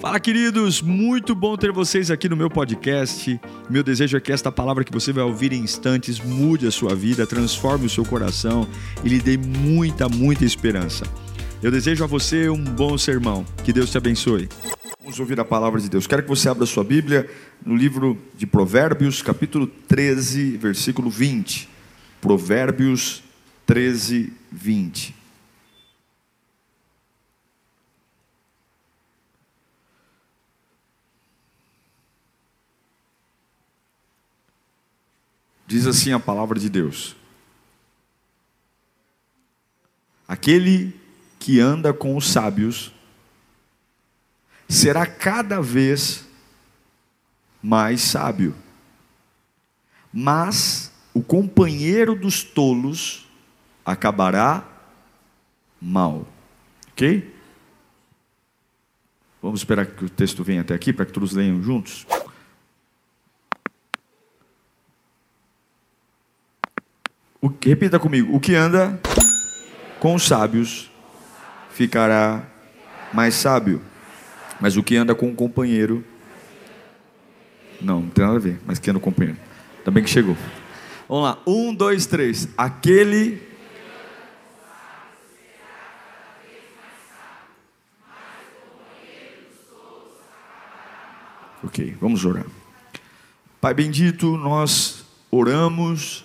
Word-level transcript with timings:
Fala, 0.00 0.20
queridos! 0.20 0.80
Muito 0.80 1.34
bom 1.34 1.56
ter 1.56 1.72
vocês 1.72 2.08
aqui 2.08 2.28
no 2.28 2.36
meu 2.36 2.48
podcast. 2.48 3.40
Meu 3.68 3.82
desejo 3.82 4.16
é 4.16 4.20
que 4.20 4.30
esta 4.30 4.52
palavra 4.52 4.84
que 4.84 4.92
você 4.92 5.12
vai 5.12 5.24
ouvir 5.24 5.52
em 5.52 5.60
instantes 5.60 6.20
mude 6.20 6.68
a 6.68 6.70
sua 6.70 6.94
vida, 6.94 7.26
transforme 7.26 7.86
o 7.86 7.90
seu 7.90 8.04
coração 8.04 8.64
e 9.02 9.08
lhe 9.08 9.18
dê 9.18 9.36
muita, 9.36 10.08
muita 10.08 10.44
esperança. 10.44 11.04
Eu 11.60 11.72
desejo 11.72 12.04
a 12.04 12.06
você 12.06 12.48
um 12.48 12.62
bom 12.62 12.96
sermão. 12.96 13.44
Que 13.64 13.72
Deus 13.72 13.90
te 13.90 13.98
abençoe. 13.98 14.48
Vamos 15.00 15.18
ouvir 15.18 15.40
a 15.40 15.44
palavra 15.44 15.80
de 15.80 15.88
Deus. 15.88 16.06
Quero 16.06 16.22
que 16.22 16.28
você 16.28 16.48
abra 16.48 16.64
sua 16.64 16.84
Bíblia 16.84 17.28
no 17.66 17.74
livro 17.74 18.16
de 18.36 18.46
Provérbios, 18.46 19.20
capítulo 19.20 19.66
13, 19.66 20.58
versículo 20.58 21.10
20. 21.10 21.68
Provérbios 22.20 23.24
13, 23.66 24.32
20. 24.52 25.17
Diz 35.68 35.86
assim 35.86 36.14
a 36.14 36.18
palavra 36.18 36.58
de 36.58 36.70
Deus: 36.70 37.14
Aquele 40.26 40.98
que 41.38 41.60
anda 41.60 41.92
com 41.92 42.16
os 42.16 42.26
sábios 42.26 42.90
será 44.66 45.04
cada 45.04 45.60
vez 45.60 46.24
mais 47.62 48.00
sábio, 48.00 48.54
mas 50.10 50.90
o 51.12 51.22
companheiro 51.22 52.14
dos 52.14 52.42
tolos 52.42 53.28
acabará 53.84 54.66
mal. 55.78 56.26
Ok? 56.92 57.30
Vamos 59.42 59.60
esperar 59.60 59.84
que 59.84 60.06
o 60.06 60.08
texto 60.08 60.42
venha 60.42 60.62
até 60.62 60.72
aqui 60.72 60.94
para 60.94 61.04
que 61.04 61.12
todos 61.12 61.32
leiam 61.32 61.62
juntos. 61.62 62.06
O, 67.40 67.48
repita 67.48 67.98
comigo: 67.98 68.34
o 68.34 68.40
que 68.40 68.54
anda 68.54 69.00
com 70.00 70.14
os 70.14 70.24
sábios 70.24 70.90
ficará 71.70 72.42
mais 73.12 73.34
sábio, 73.34 73.80
mas 74.60 74.76
o 74.76 74.82
que 74.82 74.96
anda 74.96 75.14
com 75.14 75.30
o 75.30 75.34
companheiro. 75.34 76.04
Não, 77.80 78.00
não 78.00 78.08
tem 78.08 78.24
nada 78.24 78.36
a 78.36 78.40
ver, 78.40 78.58
mas 78.66 78.80
que 78.80 78.90
anda 78.90 78.98
com 78.98 79.08
o 79.08 79.12
companheiro. 79.12 79.38
Também 79.84 80.02
que 80.02 80.10
chegou. 80.10 80.36
Vamos 81.08 81.24
lá, 81.24 81.38
um, 81.46 81.72
dois, 81.72 82.06
três. 82.06 82.48
Aquele. 82.56 83.40
Ok, 91.62 91.96
vamos 92.00 92.24
orar. 92.24 92.46
Pai 93.60 93.74
bendito, 93.74 94.36
nós 94.36 95.04
oramos 95.30 96.24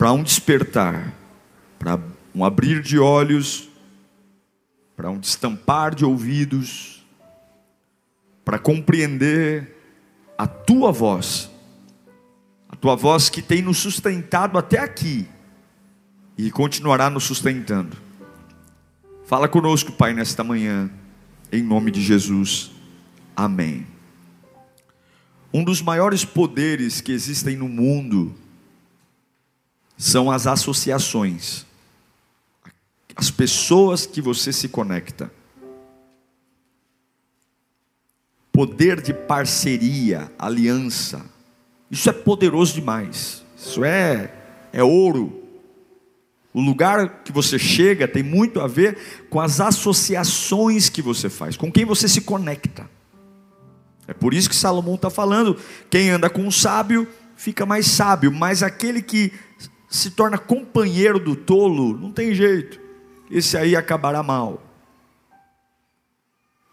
para 0.00 0.14
um 0.14 0.22
despertar, 0.22 1.12
para 1.78 2.00
um 2.34 2.42
abrir 2.42 2.80
de 2.80 2.98
olhos, 2.98 3.68
para 4.96 5.10
um 5.10 5.18
destampar 5.18 5.94
de 5.94 6.06
ouvidos, 6.06 7.04
para 8.42 8.58
compreender 8.58 9.76
a 10.38 10.46
tua 10.46 10.90
voz, 10.90 11.50
a 12.66 12.76
tua 12.76 12.96
voz 12.96 13.28
que 13.28 13.42
tem 13.42 13.60
nos 13.60 13.76
sustentado 13.76 14.56
até 14.56 14.78
aqui 14.78 15.28
e 16.38 16.50
continuará 16.50 17.10
nos 17.10 17.24
sustentando. 17.24 17.94
Fala 19.26 19.48
conosco, 19.48 19.92
Pai, 19.92 20.14
nesta 20.14 20.42
manhã, 20.42 20.90
em 21.52 21.62
nome 21.62 21.90
de 21.90 22.00
Jesus. 22.00 22.70
Amém. 23.36 23.86
Um 25.52 25.62
dos 25.62 25.82
maiores 25.82 26.24
poderes 26.24 27.02
que 27.02 27.12
existem 27.12 27.54
no 27.54 27.68
mundo 27.68 28.34
são 30.00 30.30
as 30.30 30.46
associações, 30.46 31.66
as 33.14 33.30
pessoas 33.30 34.06
que 34.06 34.22
você 34.22 34.50
se 34.50 34.66
conecta. 34.66 35.30
Poder 38.50 39.02
de 39.02 39.12
parceria, 39.12 40.32
aliança, 40.38 41.22
isso 41.90 42.08
é 42.08 42.14
poderoso 42.14 42.72
demais, 42.72 43.44
isso 43.54 43.84
é, 43.84 44.32
é 44.72 44.82
ouro. 44.82 45.44
O 46.54 46.62
lugar 46.62 47.22
que 47.22 47.30
você 47.30 47.58
chega 47.58 48.08
tem 48.08 48.22
muito 48.22 48.58
a 48.58 48.66
ver 48.66 49.26
com 49.28 49.38
as 49.38 49.60
associações 49.60 50.88
que 50.88 51.02
você 51.02 51.28
faz, 51.28 51.58
com 51.58 51.70
quem 51.70 51.84
você 51.84 52.08
se 52.08 52.22
conecta. 52.22 52.88
É 54.08 54.14
por 54.14 54.32
isso 54.32 54.48
que 54.48 54.56
Salomão 54.56 54.94
está 54.94 55.10
falando: 55.10 55.58
quem 55.90 56.08
anda 56.08 56.30
com 56.30 56.48
o 56.48 56.52
sábio 56.52 57.06
fica 57.36 57.66
mais 57.66 57.86
sábio, 57.86 58.32
mas 58.32 58.62
aquele 58.62 59.02
que 59.02 59.32
se 59.90 60.12
torna 60.12 60.38
companheiro 60.38 61.18
do 61.18 61.34
tolo, 61.34 61.98
não 61.98 62.12
tem 62.12 62.32
jeito, 62.32 62.80
esse 63.28 63.56
aí 63.58 63.74
acabará 63.74 64.22
mal. 64.22 64.62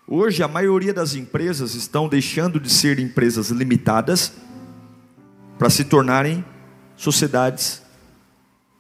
Hoje, 0.08 0.42
a 0.42 0.48
maioria 0.48 0.94
das 0.94 1.16
empresas 1.16 1.74
estão 1.74 2.08
deixando 2.08 2.60
de 2.60 2.70
ser 2.70 3.00
empresas 3.00 3.50
limitadas 3.50 4.32
para 5.58 5.70
se 5.70 5.84
tornarem 5.84 6.46
sociedades 6.96 7.82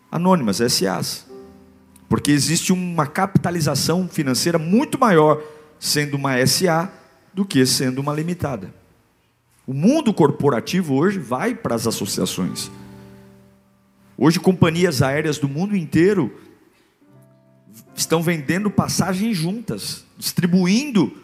anônimas, 0.09 0.57
SAs. 0.57 1.27
Porque 2.07 2.31
existe 2.31 2.71
uma 2.71 3.05
capitalização 3.05 4.07
financeira 4.07 4.57
muito 4.57 4.97
maior 4.97 5.41
sendo 5.77 6.15
uma 6.15 6.45
SA 6.45 6.89
do 7.33 7.43
que 7.43 7.65
sendo 7.65 7.99
uma 7.99 8.13
limitada. 8.13 8.73
O 9.65 9.73
mundo 9.73 10.13
corporativo 10.13 10.95
hoje 10.95 11.19
vai 11.19 11.53
para 11.53 11.75
as 11.75 11.85
associações. 11.85 12.71
Hoje, 14.17 14.39
companhias 14.39 15.03
aéreas 15.03 15.37
do 15.37 15.47
mundo 15.47 15.75
inteiro 15.75 16.33
estão 17.95 18.23
vendendo 18.23 18.71
passagens 18.71 19.37
juntas, 19.37 20.03
distribuindo 20.17 21.15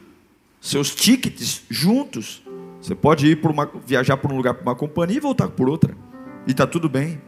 seus 0.61 0.93
tickets 0.93 1.63
juntos. 1.69 2.43
Você 2.79 2.93
pode 2.93 3.25
ir 3.25 3.41
por 3.41 3.49
uma, 3.49 3.69
viajar 3.85 4.17
por 4.17 4.31
um 4.31 4.37
lugar 4.37 4.53
para 4.53 4.63
uma 4.63 4.75
companhia 4.75 5.17
e 5.17 5.19
voltar 5.19 5.47
por 5.49 5.67
outra, 5.67 5.97
e 6.45 6.51
está 6.51 6.67
tudo 6.67 6.87
bem. 6.87 7.19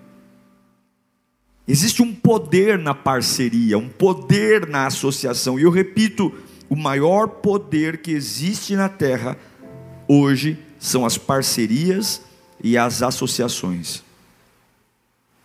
Existe 1.68 2.04
um 2.04 2.14
poder 2.14 2.78
na 2.78 2.94
parceria, 2.94 3.76
um 3.76 3.90
poder 3.90 4.68
na 4.68 4.86
associação, 4.86 5.60
e 5.60 5.64
eu 5.64 5.72
repito: 5.72 6.32
o 6.70 6.76
maior 6.76 7.28
poder 7.28 8.04
que 8.04 8.12
existe 8.12 8.76
na 8.76 8.88
terra 8.88 9.36
hoje 10.08 10.60
são 10.78 11.04
as 11.04 11.18
parcerias 11.18 12.22
e 12.64 12.78
as 12.78 13.02
associações. 13.02 14.05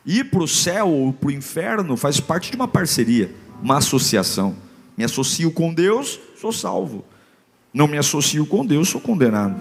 Ir 0.04 0.24
para 0.24 0.42
o 0.42 0.48
céu 0.48 0.88
ou 0.88 1.12
para 1.12 1.28
o 1.28 1.32
inferno 1.32 1.96
faz 1.96 2.20
parte 2.20 2.50
de 2.50 2.56
uma 2.56 2.68
parceria, 2.68 3.34
uma 3.62 3.78
associação. 3.78 4.56
Me 4.96 5.04
associo 5.04 5.50
com 5.50 5.72
Deus, 5.72 6.18
sou 6.36 6.52
salvo. 6.52 7.04
Não 7.72 7.86
me 7.86 7.98
associo 7.98 8.44
com 8.46 8.64
Deus, 8.64 8.88
sou 8.88 9.00
condenado. 9.00 9.56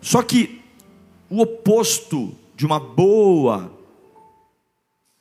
Só 0.00 0.22
que 0.22 0.60
o 1.30 1.40
oposto 1.40 2.34
de 2.54 2.66
uma 2.66 2.78
boa 2.78 3.72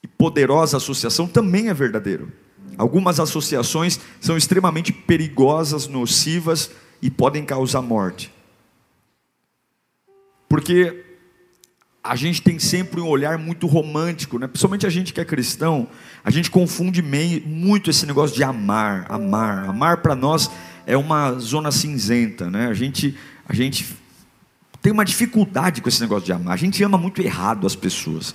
e 0.03 0.07
poderosa 0.07 0.77
associação 0.77 1.27
também 1.27 1.69
é 1.69 1.73
verdadeiro. 1.73 2.31
Algumas 2.77 3.19
associações 3.19 3.99
são 4.19 4.35
extremamente 4.35 4.91
perigosas, 4.91 5.87
nocivas 5.87 6.71
e 7.01 7.09
podem 7.09 7.45
causar 7.45 7.81
morte. 7.81 8.31
Porque 10.49 11.10
a 12.03 12.15
gente 12.15 12.41
tem 12.41 12.57
sempre 12.57 12.99
um 12.99 13.07
olhar 13.07 13.37
muito 13.37 13.67
romântico, 13.67 14.39
né? 14.39 14.47
principalmente 14.47 14.87
a 14.87 14.89
gente 14.89 15.13
que 15.13 15.21
é 15.21 15.25
cristão, 15.25 15.87
a 16.23 16.31
gente 16.31 16.49
confunde 16.49 17.01
meio, 17.01 17.45
muito 17.47 17.89
esse 17.89 18.05
negócio 18.07 18.35
de 18.35 18.43
amar, 18.43 19.05
amar. 19.07 19.69
Amar 19.69 19.97
para 19.97 20.15
nós 20.15 20.49
é 20.87 20.97
uma 20.97 21.33
zona 21.33 21.71
cinzenta, 21.71 22.49
né? 22.49 22.67
A 22.67 22.73
gente, 22.73 23.15
a 23.47 23.53
gente 23.53 23.95
tem 24.81 24.91
uma 24.91 25.05
dificuldade 25.05 25.79
com 25.79 25.89
esse 25.89 26.01
negócio 26.01 26.25
de 26.25 26.33
amar. 26.33 26.55
A 26.55 26.57
gente 26.57 26.83
ama 26.83 26.97
muito 26.97 27.21
errado 27.21 27.67
as 27.67 27.75
pessoas. 27.75 28.33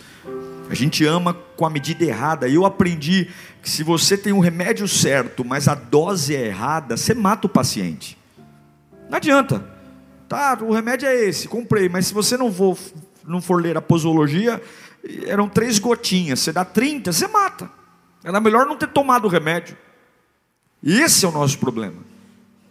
A 0.71 0.75
gente 0.75 1.05
ama 1.05 1.35
com 1.35 1.67
a 1.67 1.71
medida 1.71 2.05
errada. 2.05 2.49
Eu 2.49 2.65
aprendi 2.65 3.29
que 3.63 3.69
se 3.69 3.83
você 3.83 4.17
tem 4.17 4.33
o 4.33 4.41
remédio 4.41 4.87
certo, 4.87 5.45
mas 5.45 5.67
a 5.67 5.75
dose 5.75 6.37
é 6.37 6.47
errada, 6.47 6.97
você 6.97 7.15
mata 7.15 7.47
o 7.47 7.51
paciente. 7.51 8.17
Não 9.11 9.17
adianta. 9.17 9.65
Tá, 10.29 10.59
o 10.61 10.73
remédio 10.73 11.09
é 11.09 11.15
esse, 11.15 11.47
comprei, 11.47 11.89
mas 11.89 12.09
se 12.09 12.15
você 12.15 12.37
não 12.37 12.53
for 12.53 12.77
não 13.27 13.41
for 13.41 13.63
ler 13.63 13.77
a 13.77 13.83
posologia, 13.83 14.63
eram 15.27 15.49
três 15.49 15.79
gotinhas. 15.79 16.41
Você 16.41 16.53
dá 16.53 16.65
30, 16.65 17.13
você 17.13 17.27
mata. 17.29 17.71
Era 18.25 18.41
melhor 18.41 18.67
não 18.67 18.77
ter 18.77 18.89
tomado 18.89 19.27
o 19.27 19.29
remédio. 19.29 19.77
Esse 20.83 21.25
é 21.25 21.29
o 21.29 21.33
nosso 21.33 21.59
problema. 21.59 22.16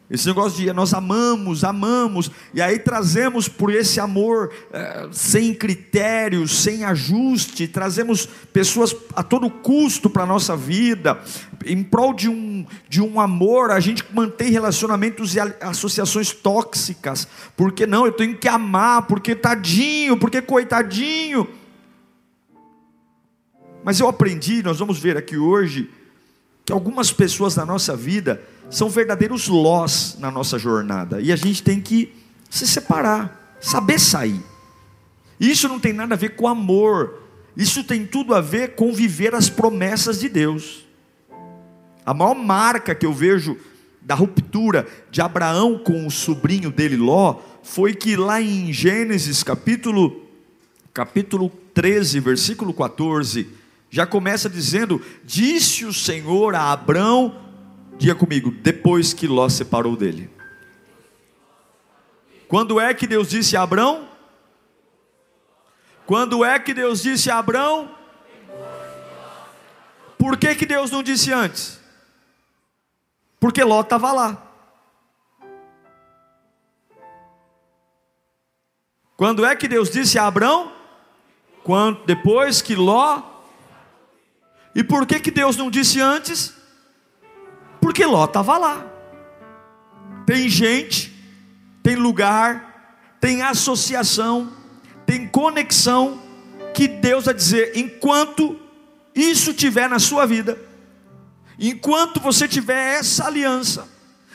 Esse 0.07 0.27
negócio 0.27 0.63
de 0.63 0.71
nós 0.71 0.93
amamos, 0.93 1.63
amamos, 1.63 2.29
e 2.53 2.61
aí 2.61 2.77
trazemos 2.77 3.47
por 3.47 3.73
esse 3.73 3.99
amor 3.99 4.53
é, 4.71 5.07
sem 5.11 5.51
critérios, 5.51 6.59
sem 6.59 6.83
ajuste, 6.83 7.67
trazemos 7.67 8.27
pessoas 8.53 8.95
a 9.15 9.23
todo 9.23 9.49
custo 9.49 10.07
para 10.07 10.21
a 10.21 10.27
nossa 10.27 10.55
vida, 10.55 11.19
em 11.65 11.81
prol 11.83 12.13
de 12.13 12.29
um, 12.29 12.67
de 12.87 13.01
um 13.01 13.19
amor, 13.19 13.71
a 13.71 13.79
gente 13.79 14.05
mantém 14.13 14.51
relacionamentos 14.51 15.33
e 15.33 15.39
associações 15.59 16.31
tóxicas, 16.31 17.27
porque 17.57 17.87
não, 17.87 18.05
eu 18.05 18.11
tenho 18.11 18.37
que 18.37 18.47
amar, 18.47 19.07
porque 19.07 19.33
tadinho, 19.33 20.17
porque 20.17 20.39
coitadinho. 20.39 21.47
Mas 23.83 23.99
eu 23.99 24.07
aprendi, 24.07 24.61
nós 24.61 24.77
vamos 24.77 24.99
ver 24.99 25.17
aqui 25.17 25.35
hoje, 25.35 25.89
que 26.63 26.71
algumas 26.71 27.11
pessoas 27.11 27.55
na 27.55 27.65
nossa 27.65 27.95
vida, 27.95 28.41
são 28.69 28.89
verdadeiros 28.89 29.47
lós 29.47 30.17
na 30.19 30.31
nossa 30.31 30.57
jornada. 30.57 31.21
E 31.21 31.31
a 31.31 31.35
gente 31.35 31.63
tem 31.63 31.79
que 31.81 32.13
se 32.49 32.67
separar, 32.67 33.57
saber 33.59 33.99
sair. 33.99 34.41
Isso 35.39 35.67
não 35.67 35.79
tem 35.79 35.93
nada 35.93 36.15
a 36.15 36.17
ver 36.17 36.35
com 36.35 36.47
amor. 36.47 37.21
Isso 37.55 37.83
tem 37.83 38.05
tudo 38.05 38.33
a 38.33 38.41
ver 38.41 38.75
com 38.75 38.93
viver 38.93 39.33
as 39.35 39.49
promessas 39.49 40.19
de 40.19 40.29
Deus. 40.29 40.85
A 42.05 42.13
maior 42.13 42.35
marca 42.35 42.93
que 42.93 43.05
eu 43.05 43.13
vejo 43.13 43.57
da 44.01 44.13
ruptura 44.13 44.87
de 45.09 45.21
Abraão 45.21 45.79
com 45.79 46.05
o 46.05 46.11
sobrinho 46.11 46.69
dele 46.69 46.95
Ló 46.95 47.39
foi 47.63 47.95
que 47.95 48.15
lá 48.15 48.39
em 48.41 48.71
Gênesis 48.71 49.41
capítulo 49.41 50.21
capítulo 50.93 51.51
13, 51.73 52.21
versículo 52.21 52.73
14, 52.73 53.49
já 53.89 54.05
começa 54.05 54.49
dizendo: 54.49 55.01
Disse 55.25 55.85
o 55.85 55.93
Senhor 55.93 56.55
a 56.55 56.71
Abraão 56.71 57.35
Diga 57.97 58.13
comigo, 58.13 58.51
depois 58.51 59.13
que 59.13 59.27
Ló 59.27 59.47
separou 59.49 59.95
dele. 59.95 60.29
Quando 62.47 62.79
é 62.79 62.93
que 62.93 63.07
Deus 63.07 63.29
disse 63.29 63.55
a 63.55 63.61
Abrão? 63.61 64.07
Quando 66.05 66.45
é 66.45 66.59
que 66.59 66.73
Deus 66.73 67.01
disse 67.01 67.31
a 67.31 67.37
Abrão? 67.39 67.95
Por 70.17 70.37
que, 70.37 70.55
que 70.55 70.65
Deus 70.65 70.91
não 70.91 71.01
disse 71.01 71.31
antes? 71.31 71.79
Porque 73.39 73.63
Ló 73.63 73.81
estava 73.81 74.11
lá. 74.11 74.41
Quando 79.17 79.45
é 79.45 79.55
que 79.55 79.67
Deus 79.67 79.89
disse 79.89 80.19
a 80.19 80.27
Abrão? 80.27 80.71
Quando, 81.63 82.03
depois 82.05 82.61
que 82.61 82.75
Ló. 82.75 83.21
E 84.75 84.83
por 84.83 85.05
que, 85.05 85.19
que 85.19 85.31
Deus 85.31 85.55
não 85.55 85.71
disse 85.71 86.01
antes? 86.01 86.53
Porque 87.95 88.05
Ló 88.05 88.25
estava 88.25 88.57
lá. 88.57 88.85
Tem 90.25 90.49
gente, 90.49 91.15
tem 91.81 91.95
lugar, 91.95 93.07
tem 93.21 93.41
associação, 93.41 94.51
tem 95.05 95.25
conexão 95.25 96.21
que 96.73 96.89
Deus 96.89 97.23
vai 97.23 97.33
dizer: 97.33 97.71
enquanto 97.73 98.59
isso 99.15 99.53
tiver 99.53 99.87
na 99.87 99.97
sua 99.97 100.25
vida, 100.25 100.59
enquanto 101.57 102.19
você 102.19 102.49
tiver 102.49 102.99
essa 102.99 103.27
aliança, 103.27 103.87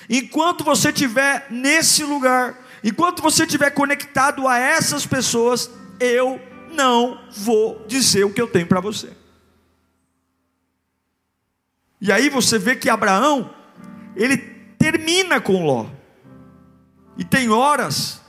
enquanto 0.08 0.64
você 0.64 0.90
tiver 0.90 1.46
nesse 1.50 2.02
lugar, 2.02 2.58
enquanto 2.82 3.20
você 3.20 3.46
tiver 3.46 3.72
conectado 3.72 4.48
a 4.48 4.56
essas 4.56 5.04
pessoas, 5.04 5.70
eu 6.00 6.40
não 6.72 7.20
vou 7.30 7.84
dizer 7.86 8.24
o 8.24 8.32
que 8.32 8.40
eu 8.40 8.48
tenho 8.48 8.66
para 8.66 8.80
você. 8.80 9.19
E 12.00 12.10
aí 12.10 12.28
você 12.30 12.58
vê 12.58 12.74
que 12.74 12.88
Abraão, 12.88 13.54
ele 14.16 14.38
termina 14.78 15.40
com 15.40 15.64
Ló. 15.64 15.86
E 17.18 17.24
tem 17.24 17.50
horas 17.50 18.20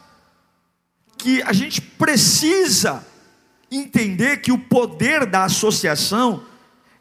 que 1.17 1.41
a 1.43 1.53
gente 1.53 1.79
precisa 1.79 3.05
entender 3.71 4.37
que 4.37 4.51
o 4.51 4.57
poder 4.57 5.25
da 5.25 5.45
associação 5.45 6.43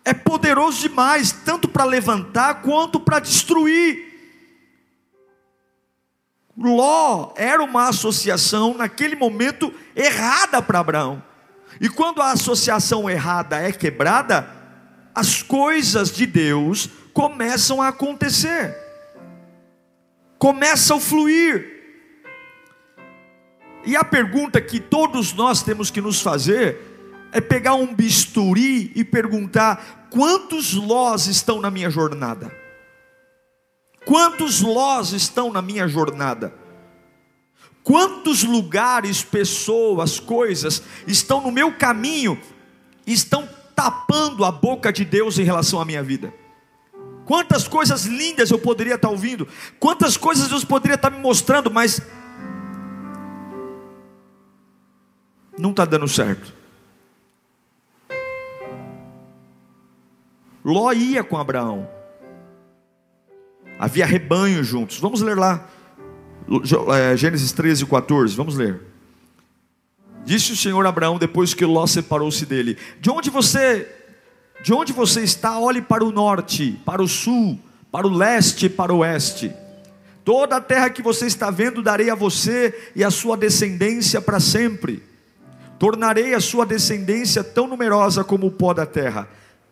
é 0.04 0.14
poderoso 0.14 0.80
demais, 0.80 1.32
tanto 1.32 1.68
para 1.68 1.84
levantar 1.84 2.62
quanto 2.62 3.00
para 3.00 3.18
destruir. 3.18 4.08
Ló 6.56 7.32
era 7.36 7.62
uma 7.62 7.88
associação 7.88 8.74
naquele 8.74 9.16
momento 9.16 9.72
errada 9.96 10.62
para 10.62 10.78
Abraão. 10.78 11.22
E 11.80 11.88
quando 11.88 12.20
a 12.20 12.32
associação 12.32 13.08
errada 13.08 13.56
é 13.60 13.72
quebrada, 13.72 14.59
as 15.14 15.42
coisas 15.42 16.10
de 16.10 16.26
Deus 16.26 16.88
começam 17.12 17.82
a 17.82 17.88
acontecer, 17.88 18.76
começam 20.38 20.98
a 20.98 21.00
fluir. 21.00 21.78
E 23.84 23.96
a 23.96 24.04
pergunta 24.04 24.60
que 24.60 24.78
todos 24.78 25.32
nós 25.32 25.62
temos 25.62 25.90
que 25.90 26.00
nos 26.00 26.20
fazer 26.20 26.78
é 27.32 27.40
pegar 27.40 27.74
um 27.74 27.94
bisturi 27.94 28.92
e 28.94 29.04
perguntar: 29.04 30.08
quantos 30.10 30.74
lós 30.74 31.26
estão 31.26 31.60
na 31.60 31.70
minha 31.70 31.90
jornada? 31.90 32.54
Quantos 34.04 34.60
lós 34.60 35.12
estão 35.12 35.52
na 35.52 35.60
minha 35.60 35.86
jornada? 35.86 36.54
Quantos 37.82 38.44
lugares, 38.44 39.22
pessoas, 39.22 40.20
coisas 40.20 40.82
estão 41.06 41.40
no 41.40 41.50
meu 41.50 41.72
caminho, 41.72 42.40
estão 43.06 43.48
tapando 43.80 44.44
a 44.44 44.52
boca 44.52 44.92
de 44.92 45.06
Deus 45.06 45.38
em 45.38 45.42
relação 45.42 45.80
à 45.80 45.86
minha 45.86 46.02
vida. 46.02 46.34
Quantas 47.24 47.66
coisas 47.66 48.04
lindas 48.04 48.50
eu 48.50 48.58
poderia 48.58 48.96
estar 48.96 49.08
ouvindo, 49.08 49.48
quantas 49.78 50.18
coisas 50.18 50.48
Deus 50.48 50.64
poderia 50.64 50.96
estar 50.96 51.08
me 51.08 51.18
mostrando, 51.18 51.70
mas 51.70 52.02
não 55.56 55.70
está 55.70 55.86
dando 55.86 56.06
certo. 56.06 56.52
Ló 60.62 60.92
ia 60.92 61.24
com 61.24 61.38
Abraão, 61.38 61.88
havia 63.78 64.04
rebanho 64.04 64.62
juntos. 64.62 64.98
Vamos 64.98 65.22
ler 65.22 65.38
lá, 65.38 65.66
é, 66.94 67.16
Gênesis 67.16 67.50
13, 67.52 67.86
14. 67.86 68.36
Vamos 68.36 68.56
ler. 68.56 68.89
Disse 70.24 70.52
o 70.52 70.56
Senhor 70.56 70.84
a 70.86 70.88
Abraão 70.88 71.18
depois 71.18 71.54
que 71.54 71.64
Ló 71.64 71.86
separou-se 71.86 72.44
dele: 72.46 72.76
De 73.00 73.10
onde 73.10 73.30
você, 73.30 73.88
de 74.62 74.72
onde 74.72 74.92
você 74.92 75.22
está? 75.22 75.58
Olhe 75.58 75.82
para 75.82 76.04
o 76.04 76.12
norte, 76.12 76.78
para 76.84 77.02
o 77.02 77.08
sul, 77.08 77.58
para 77.90 78.06
o 78.06 78.10
leste, 78.10 78.68
para 78.68 78.92
o 78.92 78.98
oeste. 78.98 79.52
Toda 80.24 80.56
a 80.56 80.60
terra 80.60 80.90
que 80.90 81.02
você 81.02 81.26
está 81.26 81.50
vendo 81.50 81.82
darei 81.82 82.10
a 82.10 82.14
você 82.14 82.92
e 82.94 83.02
a 83.02 83.10
sua 83.10 83.36
descendência 83.36 84.20
para 84.20 84.38
sempre. 84.38 85.02
Tornarei 85.78 86.34
a 86.34 86.40
sua 86.40 86.66
descendência 86.66 87.42
tão 87.42 87.66
numerosa 87.66 88.22
como 88.22 88.46
o 88.46 88.50
pó 88.50 88.74
da 88.74 88.84
terra. 88.84 89.28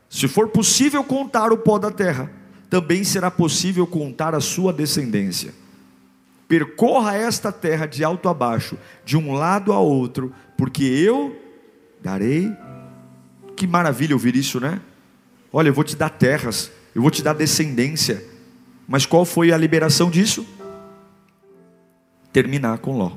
Se 0.08 0.26
for 0.26 0.48
possível 0.48 1.04
contar 1.04 1.52
o 1.52 1.58
pó 1.58 1.78
da 1.78 1.90
terra, 1.90 2.30
também 2.70 3.04
será 3.04 3.30
possível 3.30 3.86
contar 3.86 4.34
a 4.34 4.40
sua 4.40 4.72
descendência. 4.72 5.52
Percorra 6.48 7.14
esta 7.14 7.52
terra 7.52 7.84
de 7.84 8.02
alto 8.02 8.26
a 8.26 8.32
baixo, 8.32 8.78
de 9.04 9.18
um 9.18 9.34
lado 9.34 9.70
a 9.70 9.78
outro, 9.78 10.34
porque 10.56 10.82
eu 10.82 11.36
darei. 12.00 12.50
Que 13.54 13.66
maravilha 13.66 14.14
ouvir 14.14 14.34
isso, 14.34 14.58
né? 14.58 14.80
Olha, 15.52 15.68
eu 15.68 15.74
vou 15.74 15.84
te 15.84 15.94
dar 15.94 16.08
terras, 16.08 16.72
eu 16.94 17.02
vou 17.02 17.10
te 17.10 17.22
dar 17.22 17.34
descendência. 17.34 18.24
Mas 18.86 19.04
qual 19.04 19.26
foi 19.26 19.52
a 19.52 19.58
liberação 19.58 20.10
disso? 20.10 20.46
Terminar 22.32 22.78
com 22.78 22.96
Ló. 22.96 23.12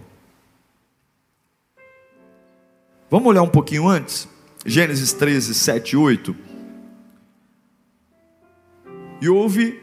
Vamos 3.09 3.27
olhar 3.29 3.43
um 3.43 3.49
pouquinho 3.49 3.87
antes? 3.87 4.27
Gênesis 4.65 5.13
13, 5.13 5.53
7 5.53 5.91
e 5.91 5.97
8. 5.97 6.35
E 9.21 9.29
houve 9.29 9.79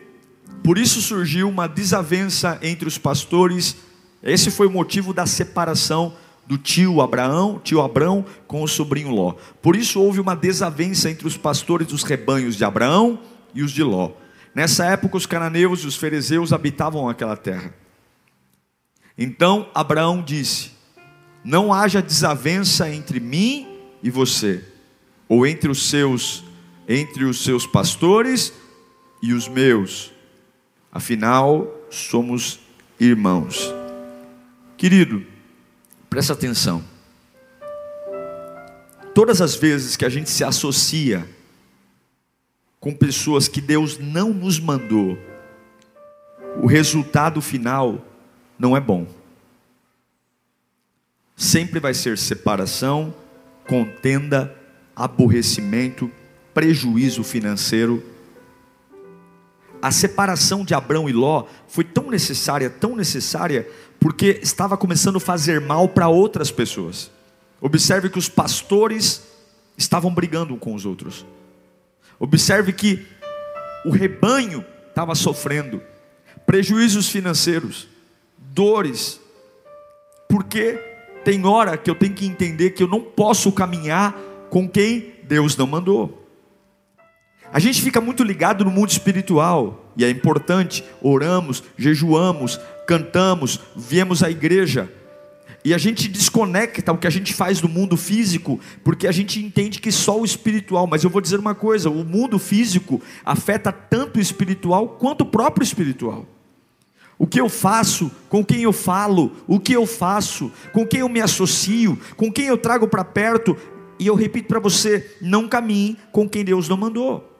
por 0.62 0.78
isso 0.78 1.00
surgiu 1.00 1.48
uma 1.48 1.66
desavença 1.66 2.58
entre 2.62 2.88
os 2.88 2.98
pastores. 2.98 3.76
Esse 4.22 4.50
foi 4.50 4.66
o 4.66 4.70
motivo 4.70 5.12
da 5.12 5.26
separação 5.26 6.14
do 6.46 6.56
tio 6.56 7.00
Abraão, 7.00 7.60
tio 7.62 7.82
Abrão, 7.82 8.24
com 8.46 8.62
o 8.62 8.68
sobrinho 8.68 9.10
Ló. 9.10 9.34
Por 9.62 9.76
isso 9.76 10.00
houve 10.00 10.18
uma 10.18 10.34
desavença 10.34 11.10
entre 11.10 11.26
os 11.26 11.36
pastores 11.36 11.88
dos 11.88 12.02
rebanhos 12.02 12.56
de 12.56 12.64
Abraão 12.64 13.20
e 13.54 13.62
os 13.62 13.70
de 13.70 13.82
Ló. 13.82 14.12
Nessa 14.54 14.86
época 14.86 15.16
os 15.16 15.26
cananeus 15.26 15.80
e 15.80 15.86
os 15.86 15.96
fariseus 15.96 16.52
habitavam 16.52 17.08
aquela 17.08 17.36
terra. 17.36 17.72
Então 19.16 19.68
Abraão 19.74 20.22
disse: 20.22 20.72
Não 21.44 21.72
haja 21.72 22.00
desavença 22.00 22.90
entre 22.90 23.20
mim 23.20 23.68
e 24.02 24.10
você, 24.10 24.64
ou 25.28 25.46
entre 25.46 25.70
os 25.70 25.88
seus, 25.88 26.42
entre 26.88 27.24
os 27.24 27.44
seus 27.44 27.66
pastores 27.66 28.52
e 29.22 29.32
os 29.32 29.48
meus 29.48 30.17
afinal 30.92 31.66
somos 31.90 32.60
irmãos. 32.98 33.72
Querido, 34.76 35.24
presta 36.08 36.32
atenção. 36.32 36.84
Todas 39.14 39.40
as 39.40 39.56
vezes 39.56 39.96
que 39.96 40.04
a 40.04 40.08
gente 40.08 40.30
se 40.30 40.44
associa 40.44 41.28
com 42.78 42.94
pessoas 42.94 43.48
que 43.48 43.60
Deus 43.60 43.98
não 43.98 44.32
nos 44.32 44.60
mandou, 44.60 45.18
o 46.62 46.66
resultado 46.66 47.40
final 47.40 48.04
não 48.58 48.76
é 48.76 48.80
bom. 48.80 49.06
Sempre 51.36 51.78
vai 51.78 51.94
ser 51.94 52.18
separação, 52.18 53.14
contenda, 53.66 54.54
aborrecimento, 54.94 56.10
prejuízo 56.52 57.22
financeiro. 57.22 58.02
A 59.80 59.90
separação 59.90 60.64
de 60.64 60.74
Abrão 60.74 61.08
e 61.08 61.12
Ló 61.12 61.46
foi 61.68 61.84
tão 61.84 62.10
necessária, 62.10 62.68
tão 62.68 62.96
necessária, 62.96 63.68
porque 64.00 64.40
estava 64.42 64.76
começando 64.76 65.16
a 65.16 65.20
fazer 65.20 65.60
mal 65.60 65.88
para 65.88 66.08
outras 66.08 66.50
pessoas. 66.50 67.10
Observe 67.60 68.08
que 68.08 68.18
os 68.18 68.28
pastores 68.28 69.22
estavam 69.76 70.12
brigando 70.12 70.56
com 70.56 70.74
os 70.74 70.84
outros. 70.84 71.24
Observe 72.18 72.72
que 72.72 73.06
o 73.84 73.90
rebanho 73.90 74.64
estava 74.88 75.14
sofrendo 75.14 75.80
prejuízos 76.44 77.08
financeiros, 77.08 77.86
dores, 78.36 79.20
porque 80.28 80.74
tem 81.24 81.44
hora 81.46 81.76
que 81.76 81.90
eu 81.90 81.94
tenho 81.94 82.14
que 82.14 82.26
entender 82.26 82.70
que 82.70 82.82
eu 82.82 82.88
não 82.88 83.00
posso 83.00 83.52
caminhar 83.52 84.16
com 84.50 84.68
quem 84.68 85.14
Deus 85.24 85.56
não 85.56 85.66
mandou. 85.66 86.27
A 87.52 87.58
gente 87.58 87.80
fica 87.80 88.00
muito 88.00 88.22
ligado 88.22 88.64
no 88.64 88.70
mundo 88.70 88.90
espiritual, 88.90 89.92
e 89.96 90.04
é 90.04 90.10
importante, 90.10 90.84
oramos, 91.02 91.62
jejuamos, 91.76 92.60
cantamos, 92.86 93.60
viemos 93.74 94.22
à 94.22 94.30
igreja, 94.30 94.90
e 95.64 95.74
a 95.74 95.78
gente 95.78 96.08
desconecta 96.08 96.92
o 96.92 96.98
que 96.98 97.06
a 97.06 97.10
gente 97.10 97.34
faz 97.34 97.60
do 97.60 97.68
mundo 97.68 97.96
físico, 97.96 98.60
porque 98.84 99.06
a 99.06 99.12
gente 99.12 99.42
entende 99.42 99.80
que 99.80 99.90
só 99.90 100.18
o 100.20 100.24
espiritual, 100.24 100.86
mas 100.86 101.02
eu 101.02 101.10
vou 101.10 101.20
dizer 101.20 101.38
uma 101.38 101.54
coisa: 101.54 101.90
o 101.90 102.04
mundo 102.04 102.38
físico 102.38 103.02
afeta 103.24 103.72
tanto 103.72 104.18
o 104.18 104.22
espiritual 104.22 104.88
quanto 104.90 105.22
o 105.22 105.26
próprio 105.26 105.64
espiritual. 105.64 106.26
O 107.18 107.26
que 107.26 107.40
eu 107.40 107.48
faço, 107.48 108.10
com 108.28 108.44
quem 108.44 108.62
eu 108.62 108.72
falo, 108.72 109.32
o 109.46 109.58
que 109.58 109.72
eu 109.72 109.84
faço, 109.84 110.52
com 110.72 110.86
quem 110.86 111.00
eu 111.00 111.08
me 111.08 111.20
associo, 111.20 111.98
com 112.16 112.32
quem 112.32 112.46
eu 112.46 112.56
trago 112.56 112.86
para 112.86 113.04
perto, 113.04 113.56
e 113.98 114.06
eu 114.06 114.14
repito 114.14 114.46
para 114.46 114.60
você: 114.60 115.16
não 115.20 115.48
caminhe 115.48 115.98
com 116.12 116.28
quem 116.28 116.44
Deus 116.44 116.68
não 116.68 116.76
mandou. 116.76 117.37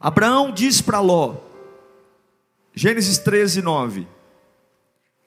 Abraão 0.00 0.52
diz 0.52 0.80
para 0.80 1.00
Ló, 1.00 1.36
Gênesis 2.74 3.18
13, 3.18 3.62
9: 3.62 4.06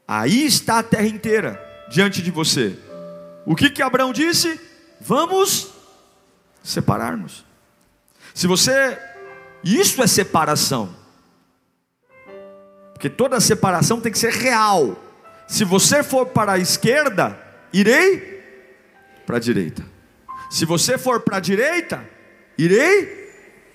Aí 0.08 0.46
está 0.46 0.80
a 0.80 0.84
terra 0.84 1.08
inteira 1.08 1.60
diante 1.90 2.22
de 2.22 2.30
você. 2.32 2.78
O 3.46 3.56
que 3.56 3.70
que 3.70 3.82
Abraão 3.82 4.14
disse? 4.14 4.60
Vamos 5.02 5.72
separar-nos. 6.64 7.44
Se 8.34 8.46
você, 8.46 8.98
isso 9.64 10.02
é 10.04 10.08
separação. 10.08 10.96
Porque 12.94 13.10
toda 13.10 13.40
separação 13.40 14.00
tem 14.00 14.12
que 14.12 14.20
ser 14.20 14.34
real. 14.34 15.02
Se 15.48 15.64
você 15.64 16.04
for 16.04 16.28
para 16.28 16.54
a 16.54 16.60
esquerda, 16.60 17.40
irei 17.74 18.44
para 19.26 19.38
a 19.38 19.40
direita. 19.40 19.84
Se 20.52 20.66
você 20.66 20.98
for 20.98 21.22
para 21.22 21.38
a 21.38 21.40
direita, 21.40 22.08
irei 22.58 23.32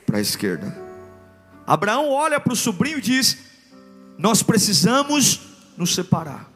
para 0.06 0.18
a 0.18 0.20
esquerda. 0.20 0.83
Abraão 1.66 2.10
olha 2.10 2.38
para 2.38 2.52
o 2.52 2.56
sobrinho 2.56 2.98
e 2.98 3.02
diz: 3.02 3.38
Nós 4.18 4.42
precisamos 4.42 5.40
nos 5.76 5.94
separar. 5.94 6.50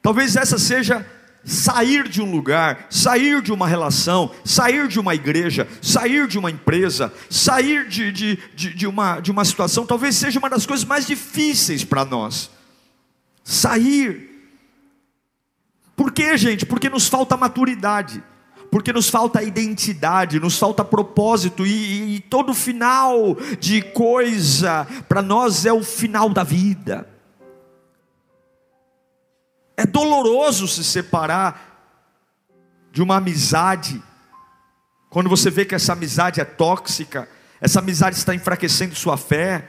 Talvez 0.00 0.36
essa 0.36 0.58
seja 0.58 1.06
sair 1.44 2.08
de 2.08 2.22
um 2.22 2.30
lugar, 2.30 2.86
sair 2.88 3.42
de 3.42 3.52
uma 3.52 3.66
relação, 3.66 4.30
sair 4.44 4.86
de 4.88 5.00
uma 5.00 5.14
igreja, 5.14 5.68
sair 5.80 6.26
de 6.28 6.38
uma 6.38 6.50
empresa, 6.50 7.12
sair 7.28 7.88
de, 7.88 8.12
de, 8.12 8.38
de, 8.54 8.74
de, 8.74 8.86
uma, 8.86 9.20
de 9.20 9.30
uma 9.30 9.44
situação, 9.44 9.86
talvez 9.86 10.16
seja 10.16 10.38
uma 10.38 10.50
das 10.50 10.66
coisas 10.66 10.84
mais 10.84 11.06
difíceis 11.06 11.84
para 11.84 12.04
nós. 12.04 12.50
Sair. 13.44 14.30
Por 15.96 16.12
quê, 16.12 16.36
gente? 16.36 16.64
Porque 16.64 16.88
nos 16.88 17.08
falta 17.08 17.36
maturidade, 17.36 18.22
porque 18.72 18.90
nos 18.90 19.10
falta 19.10 19.42
identidade, 19.42 20.40
nos 20.40 20.58
falta 20.58 20.82
propósito, 20.82 21.66
e, 21.66 22.16
e 22.16 22.20
todo 22.20 22.54
final 22.54 23.36
de 23.60 23.82
coisa, 23.82 24.86
para 25.06 25.20
nós 25.20 25.66
é 25.66 25.72
o 25.74 25.84
final 25.84 26.30
da 26.30 26.42
vida. 26.42 27.06
É 29.76 29.84
doloroso 29.84 30.66
se 30.66 30.82
separar 30.82 31.84
de 32.90 33.02
uma 33.02 33.16
amizade, 33.16 34.02
quando 35.10 35.28
você 35.28 35.50
vê 35.50 35.66
que 35.66 35.74
essa 35.74 35.92
amizade 35.92 36.40
é 36.40 36.44
tóxica, 36.44 37.28
essa 37.60 37.80
amizade 37.80 38.16
está 38.16 38.34
enfraquecendo 38.34 38.94
sua 38.94 39.18
fé. 39.18 39.68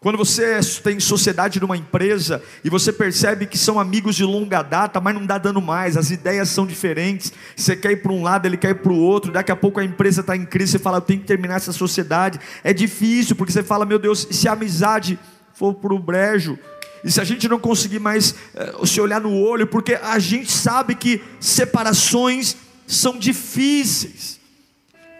Quando 0.00 0.16
você 0.16 0.60
tem 0.80 1.00
sociedade 1.00 1.60
numa 1.60 1.76
empresa 1.76 2.40
e 2.62 2.70
você 2.70 2.92
percebe 2.92 3.46
que 3.46 3.58
são 3.58 3.80
amigos 3.80 4.14
de 4.14 4.24
longa 4.24 4.62
data, 4.62 5.00
mas 5.00 5.12
não 5.12 5.26
dá 5.26 5.38
dando 5.38 5.60
mais, 5.60 5.96
as 5.96 6.12
ideias 6.12 6.48
são 6.50 6.64
diferentes, 6.64 7.32
você 7.56 7.74
quer 7.74 7.90
ir 7.90 7.96
para 7.96 8.12
um 8.12 8.22
lado, 8.22 8.46
ele 8.46 8.56
quer 8.56 8.70
ir 8.70 8.74
para 8.76 8.92
o 8.92 8.96
outro, 8.96 9.32
daqui 9.32 9.50
a 9.50 9.56
pouco 9.56 9.80
a 9.80 9.84
empresa 9.84 10.20
está 10.20 10.36
em 10.36 10.46
crise, 10.46 10.72
você 10.72 10.78
fala, 10.78 10.98
eu 10.98 11.02
tenho 11.02 11.18
que 11.18 11.26
terminar 11.26 11.56
essa 11.56 11.72
sociedade. 11.72 12.38
É 12.62 12.72
difícil, 12.72 13.34
porque 13.34 13.52
você 13.52 13.64
fala, 13.64 13.84
meu 13.84 13.98
Deus, 13.98 14.28
se 14.30 14.46
a 14.46 14.52
amizade 14.52 15.18
for 15.52 15.74
para 15.74 15.92
o 15.92 15.98
brejo, 15.98 16.56
e 17.02 17.10
se 17.10 17.20
a 17.20 17.24
gente 17.24 17.48
não 17.48 17.58
conseguir 17.58 17.98
mais 17.98 18.36
uh, 18.80 18.86
se 18.86 19.00
olhar 19.00 19.20
no 19.20 19.34
olho, 19.34 19.66
porque 19.66 19.94
a 19.94 20.18
gente 20.20 20.52
sabe 20.52 20.94
que 20.94 21.20
separações 21.40 22.56
são 22.86 23.18
difíceis. 23.18 24.38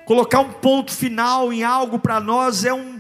Colocar 0.06 0.40
um 0.40 0.52
ponto 0.52 0.92
final 0.92 1.52
em 1.52 1.62
algo 1.62 1.99
para 1.99 2.18
nós 2.20 2.64
é 2.64 2.73
um 2.73 2.98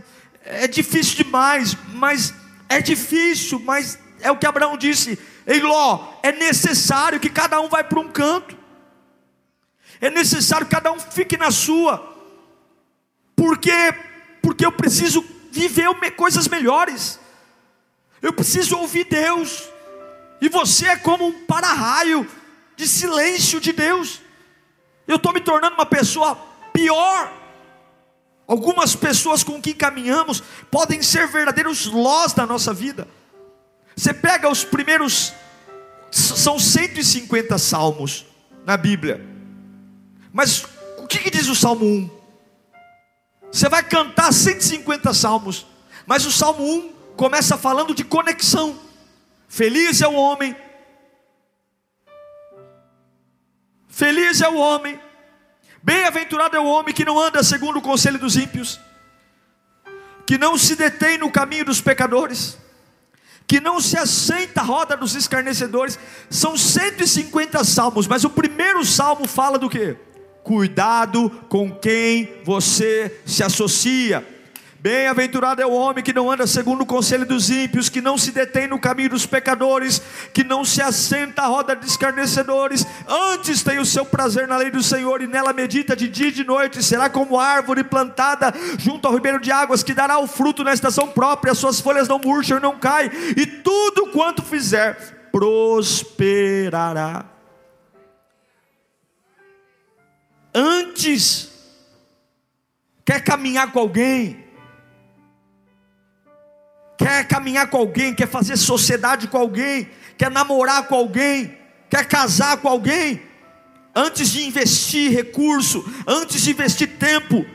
é 0.48 0.66
difícil 0.66 1.16
demais, 1.16 1.76
mas 1.92 2.32
é 2.68 2.80
difícil, 2.80 3.60
mas 3.60 3.98
é 4.20 4.30
o 4.30 4.36
que 4.36 4.46
Abraão 4.46 4.78
disse: 4.78 5.18
Ei 5.46 5.60
Ló, 5.60 6.14
é 6.22 6.32
necessário 6.32 7.20
que 7.20 7.28
cada 7.28 7.60
um 7.60 7.68
vá 7.68 7.84
para 7.84 8.00
um 8.00 8.08
canto. 8.08 8.56
É 10.00 10.10
necessário 10.10 10.66
que 10.66 10.74
cada 10.74 10.90
um 10.90 10.98
fique 10.98 11.36
na 11.36 11.50
sua. 11.50 12.16
Porque 13.36 13.94
porque 14.40 14.64
eu 14.64 14.72
preciso 14.72 15.22
viver 15.52 15.86
coisas 16.16 16.48
melhores. 16.48 17.20
Eu 18.22 18.32
preciso 18.32 18.78
ouvir 18.78 19.04
Deus. 19.04 19.68
E 20.40 20.48
você 20.48 20.86
é 20.86 20.96
como 20.96 21.26
um 21.26 21.44
para-raio 21.44 22.26
de 22.74 22.88
silêncio 22.88 23.60
de 23.60 23.72
Deus. 23.72 24.22
Eu 25.06 25.16
estou 25.16 25.32
me 25.32 25.40
tornando 25.40 25.74
uma 25.74 25.84
pessoa 25.84 26.36
pior. 26.72 27.37
Algumas 28.48 28.96
pessoas 28.96 29.44
com 29.44 29.60
quem 29.60 29.74
caminhamos 29.74 30.42
podem 30.70 31.02
ser 31.02 31.28
verdadeiros 31.28 31.84
lós 31.84 32.32
da 32.32 32.46
nossa 32.46 32.72
vida. 32.72 33.06
Você 33.94 34.14
pega 34.14 34.48
os 34.48 34.64
primeiros, 34.64 35.34
são 36.10 36.58
150 36.58 37.58
salmos 37.58 38.24
na 38.64 38.78
Bíblia. 38.78 39.22
Mas 40.32 40.64
o 40.96 41.06
que, 41.06 41.18
que 41.18 41.30
diz 41.30 41.46
o 41.48 41.54
Salmo 41.54 41.84
1? 41.84 42.10
Você 43.52 43.68
vai 43.68 43.82
cantar 43.82 44.32
150 44.32 45.12
salmos, 45.12 45.66
mas 46.06 46.24
o 46.24 46.32
Salmo 46.32 46.64
1 46.64 46.92
começa 47.16 47.58
falando 47.58 47.94
de 47.94 48.02
conexão. 48.02 48.78
Feliz 49.46 50.00
é 50.00 50.08
o 50.08 50.14
homem. 50.14 50.56
Feliz 53.88 54.40
é 54.40 54.48
o 54.48 54.56
homem. 54.56 54.98
Bem-aventurado 55.88 56.54
é 56.54 56.60
o 56.60 56.66
homem 56.66 56.92
que 56.92 57.02
não 57.02 57.18
anda 57.18 57.42
segundo 57.42 57.78
o 57.78 57.80
conselho 57.80 58.18
dos 58.18 58.36
ímpios, 58.36 58.78
que 60.26 60.36
não 60.36 60.58
se 60.58 60.76
detém 60.76 61.16
no 61.16 61.30
caminho 61.30 61.64
dos 61.64 61.80
pecadores, 61.80 62.58
que 63.46 63.58
não 63.58 63.80
se 63.80 63.96
assenta 63.96 64.60
à 64.60 64.64
roda 64.64 64.98
dos 64.98 65.14
escarnecedores. 65.14 65.98
São 66.28 66.58
150 66.58 67.64
salmos, 67.64 68.06
mas 68.06 68.22
o 68.22 68.28
primeiro 68.28 68.84
salmo 68.84 69.26
fala 69.26 69.58
do 69.58 69.70
que? 69.70 69.96
Cuidado 70.44 71.30
com 71.48 71.74
quem 71.74 72.42
você 72.44 73.22
se 73.24 73.42
associa. 73.42 74.37
Bem-aventurado 74.80 75.60
é 75.60 75.66
o 75.66 75.72
homem 75.72 76.04
que 76.04 76.12
não 76.12 76.30
anda 76.30 76.46
segundo 76.46 76.82
o 76.82 76.86
conselho 76.86 77.26
dos 77.26 77.50
ímpios, 77.50 77.88
que 77.88 78.00
não 78.00 78.16
se 78.16 78.30
detém 78.30 78.68
no 78.68 78.78
caminho 78.78 79.10
dos 79.10 79.26
pecadores, 79.26 80.00
que 80.32 80.44
não 80.44 80.64
se 80.64 80.80
assenta 80.80 81.42
à 81.42 81.46
roda 81.46 81.74
de 81.74 81.84
escarnecedores, 81.84 82.86
antes 83.08 83.64
tem 83.64 83.80
o 83.80 83.84
seu 83.84 84.04
prazer 84.04 84.46
na 84.46 84.56
lei 84.56 84.70
do 84.70 84.80
Senhor 84.80 85.20
e 85.20 85.26
nela 85.26 85.52
medita 85.52 85.96
de 85.96 86.06
dia 86.06 86.28
e 86.28 86.32
de 86.32 86.44
noite, 86.44 86.80
será 86.80 87.10
como 87.10 87.40
árvore 87.40 87.82
plantada 87.82 88.54
junto 88.78 89.08
ao 89.08 89.14
ribeiro 89.14 89.40
de 89.40 89.50
águas, 89.50 89.82
que 89.82 89.92
dará 89.92 90.20
o 90.20 90.28
fruto 90.28 90.62
na 90.62 90.72
estação 90.72 91.08
própria, 91.08 91.54
suas 91.54 91.80
folhas 91.80 92.06
não 92.06 92.20
murcham 92.20 92.58
e 92.58 92.62
não 92.62 92.78
caem, 92.78 93.10
e 93.36 93.46
tudo 93.46 94.12
quanto 94.12 94.42
fizer 94.42 94.94
prosperará. 95.32 97.24
Antes, 100.54 101.50
quer 103.04 103.24
caminhar 103.24 103.72
com 103.72 103.80
alguém, 103.80 104.47
quer 106.98 107.26
caminhar 107.28 107.70
com 107.70 107.78
alguém, 107.78 108.12
quer 108.12 108.26
fazer 108.26 108.56
sociedade 108.56 109.28
com 109.28 109.38
alguém, 109.38 109.88
quer 110.18 110.30
namorar 110.30 110.88
com 110.88 110.96
alguém, 110.96 111.56
quer 111.88 112.04
casar 112.06 112.56
com 112.56 112.68
alguém, 112.68 113.22
antes 113.94 114.32
de 114.32 114.44
investir 114.44 115.12
recurso, 115.12 115.84
antes 116.06 116.42
de 116.42 116.50
investir 116.50 116.98
tempo, 116.98 117.46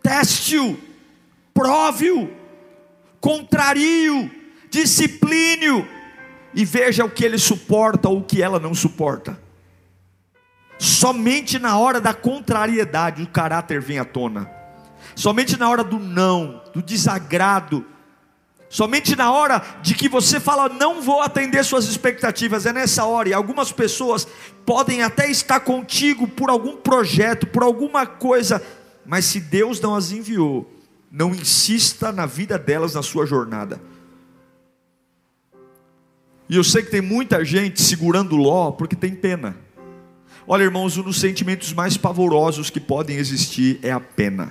teste-o, 0.00 0.78
prove-o, 1.52 2.30
contrarie-o, 3.20 4.30
discipline-o 4.70 5.86
e 6.54 6.64
veja 6.64 7.04
o 7.04 7.10
que 7.10 7.24
ele 7.24 7.38
suporta 7.38 8.08
ou 8.08 8.18
o 8.18 8.24
que 8.24 8.40
ela 8.40 8.60
não 8.60 8.74
suporta. 8.74 9.40
Somente 10.78 11.58
na 11.58 11.78
hora 11.78 12.00
da 12.00 12.14
contrariedade 12.14 13.22
o 13.22 13.28
caráter 13.28 13.80
vem 13.80 13.98
à 13.98 14.04
tona. 14.04 14.50
Somente 15.16 15.58
na 15.58 15.68
hora 15.68 15.84
do 15.84 15.98
não, 15.98 16.62
do 16.72 16.80
desagrado, 16.80 17.84
somente 18.72 19.14
na 19.14 19.30
hora 19.30 19.62
de 19.82 19.94
que 19.94 20.08
você 20.08 20.40
fala, 20.40 20.66
não 20.66 21.02
vou 21.02 21.20
atender 21.20 21.62
suas 21.62 21.84
expectativas, 21.84 22.64
é 22.64 22.72
nessa 22.72 23.04
hora. 23.04 23.28
E 23.28 23.34
algumas 23.34 23.70
pessoas 23.70 24.26
podem 24.64 25.02
até 25.02 25.30
estar 25.30 25.60
contigo 25.60 26.26
por 26.26 26.48
algum 26.48 26.78
projeto, 26.78 27.46
por 27.46 27.62
alguma 27.62 28.06
coisa, 28.06 28.62
mas 29.04 29.26
se 29.26 29.40
Deus 29.40 29.78
não 29.78 29.94
as 29.94 30.10
enviou, 30.10 30.72
não 31.10 31.34
insista 31.34 32.10
na 32.10 32.24
vida 32.24 32.58
delas, 32.58 32.94
na 32.94 33.02
sua 33.02 33.26
jornada. 33.26 33.78
E 36.48 36.56
eu 36.56 36.64
sei 36.64 36.82
que 36.82 36.90
tem 36.90 37.02
muita 37.02 37.44
gente 37.44 37.82
segurando 37.82 38.36
Ló 38.36 38.72
porque 38.72 38.96
tem 38.96 39.14
pena. 39.14 39.54
Olha, 40.48 40.62
irmãos, 40.62 40.96
um 40.96 41.02
dos 41.02 41.20
sentimentos 41.20 41.74
mais 41.74 41.98
pavorosos 41.98 42.70
que 42.70 42.80
podem 42.80 43.18
existir 43.18 43.78
é 43.82 43.92
a 43.92 44.00
pena, 44.00 44.50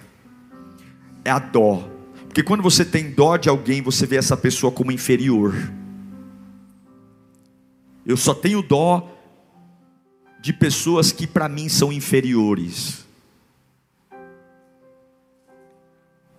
é 1.26 1.32
a 1.32 1.40
dó. 1.40 1.91
Porque 2.32 2.44
quando 2.44 2.64
você 2.64 2.86
tem 2.86 3.12
dó 3.12 3.36
de 3.36 3.50
alguém, 3.50 3.82
você 3.82 4.06
vê 4.06 4.16
essa 4.16 4.38
pessoa 4.38 4.72
como 4.72 4.90
inferior. 4.90 5.54
Eu 8.06 8.16
só 8.16 8.34
tenho 8.34 8.62
dó 8.62 9.12
de 10.40 10.54
pessoas 10.54 11.12
que 11.12 11.28
para 11.28 11.50
mim 11.50 11.68
são 11.68 11.92
inferiores. 11.92 13.06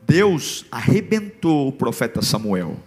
Deus 0.07 0.65
arrebentou 0.73 1.69
o 1.69 1.73
profeta 1.73 2.23
Samuel. 2.23 2.81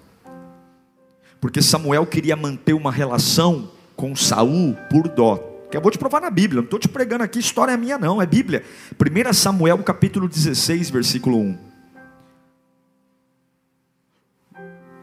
Porque 1.40 1.62
Samuel 1.62 2.08
queria 2.08 2.36
manter 2.36 2.74
uma 2.74 2.92
relação 2.92 3.70
com 3.96 4.16
Saul 4.16 4.76
por 4.90 5.08
dó. 5.10 5.38
Que 5.70 5.78
eu 5.78 5.82
vou 5.82 5.92
te 5.92 6.00
provar 6.00 6.22
na 6.22 6.32
Bíblia, 6.32 6.62
não 6.62 6.66
estou 6.66 6.80
te 6.80 6.88
pregando 6.88 7.24
aqui, 7.24 7.38
história 7.38 7.74
é 7.74 7.78
minha 7.78 8.00
não, 8.00 8.20
é 8.20 8.26
Bíblia. 8.26 8.64
1 9.00 9.32
Samuel 9.32 9.78
capítulo 9.84 10.28
16, 10.28 10.90
versículo 10.90 11.38
1. 11.38 11.75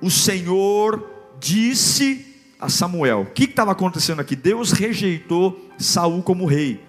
O 0.03 0.11
Senhor 0.11 1.09
disse 1.39 2.27
a 2.59 2.69
Samuel: 2.69 3.21
O 3.21 3.27
que 3.27 3.45
estava 3.45 3.71
acontecendo 3.71 4.21
aqui? 4.21 4.35
Deus 4.35 4.73
rejeitou 4.73 5.71
Saul 5.79 6.23
como 6.23 6.45
rei. 6.45 6.81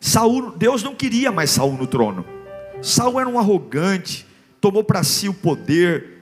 Saul, 0.00 0.52
Deus 0.52 0.82
não 0.82 0.94
queria 0.94 1.32
mais 1.32 1.50
Saul 1.50 1.76
no 1.76 1.86
trono. 1.86 2.24
Saul 2.80 3.20
era 3.20 3.28
um 3.28 3.38
arrogante, 3.38 4.26
tomou 4.60 4.82
para 4.82 5.02
si 5.02 5.28
o 5.28 5.34
poder, 5.34 6.18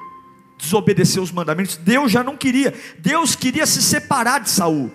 desobedeceu 0.58 1.22
os 1.22 1.30
mandamentos. 1.30 1.76
Deus 1.76 2.10
já 2.10 2.24
não 2.24 2.36
queria. 2.36 2.74
Deus 2.98 3.36
queria 3.36 3.66
se 3.66 3.82
separar 3.82 4.40
de 4.40 4.50
Saul. 4.50 4.90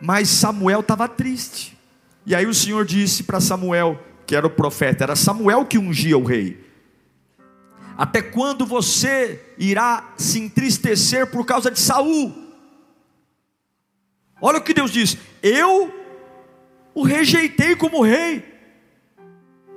Mas 0.00 0.28
Samuel 0.28 0.80
estava 0.80 1.06
triste. 1.06 1.78
E 2.26 2.34
aí 2.34 2.46
o 2.46 2.54
Senhor 2.54 2.84
disse 2.84 3.22
para 3.22 3.38
Samuel, 3.38 4.00
que 4.26 4.34
era 4.34 4.46
o 4.46 4.50
profeta, 4.50 5.04
era 5.04 5.14
Samuel 5.14 5.64
que 5.64 5.78
ungia 5.78 6.16
o 6.16 6.24
rei. 6.24 6.71
Até 7.96 8.22
quando 8.22 8.64
você 8.64 9.54
irá 9.58 10.12
se 10.16 10.38
entristecer 10.38 11.26
por 11.30 11.44
causa 11.44 11.70
de 11.70 11.78
Saul? 11.78 12.34
Olha 14.40 14.58
o 14.58 14.62
que 14.62 14.74
Deus 14.74 14.90
diz: 14.90 15.16
Eu 15.42 15.92
o 16.94 17.02
rejeitei 17.02 17.76
como 17.76 18.02
rei, 18.02 18.44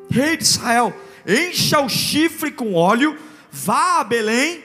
rei 0.09 0.37
de 0.37 0.43
Israel. 0.43 0.93
Encha 1.27 1.79
o 1.79 1.89
chifre 1.89 2.51
com 2.51 2.75
óleo, 2.75 3.17
vá 3.51 3.99
a 3.99 4.03
Belém, 4.03 4.63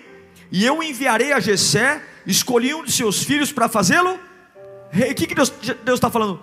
e 0.52 0.64
eu 0.64 0.82
enviarei 0.82 1.32
a 1.32 1.40
Jessé, 1.40 2.02
escolhi 2.26 2.74
um 2.74 2.84
de 2.84 2.92
seus 2.92 3.22
filhos 3.22 3.50
para 3.50 3.68
fazê-lo 3.68 4.18
o 4.92 5.14
que, 5.14 5.26
que 5.26 5.34
Deus 5.34 5.52
está 5.86 6.10
falando? 6.10 6.40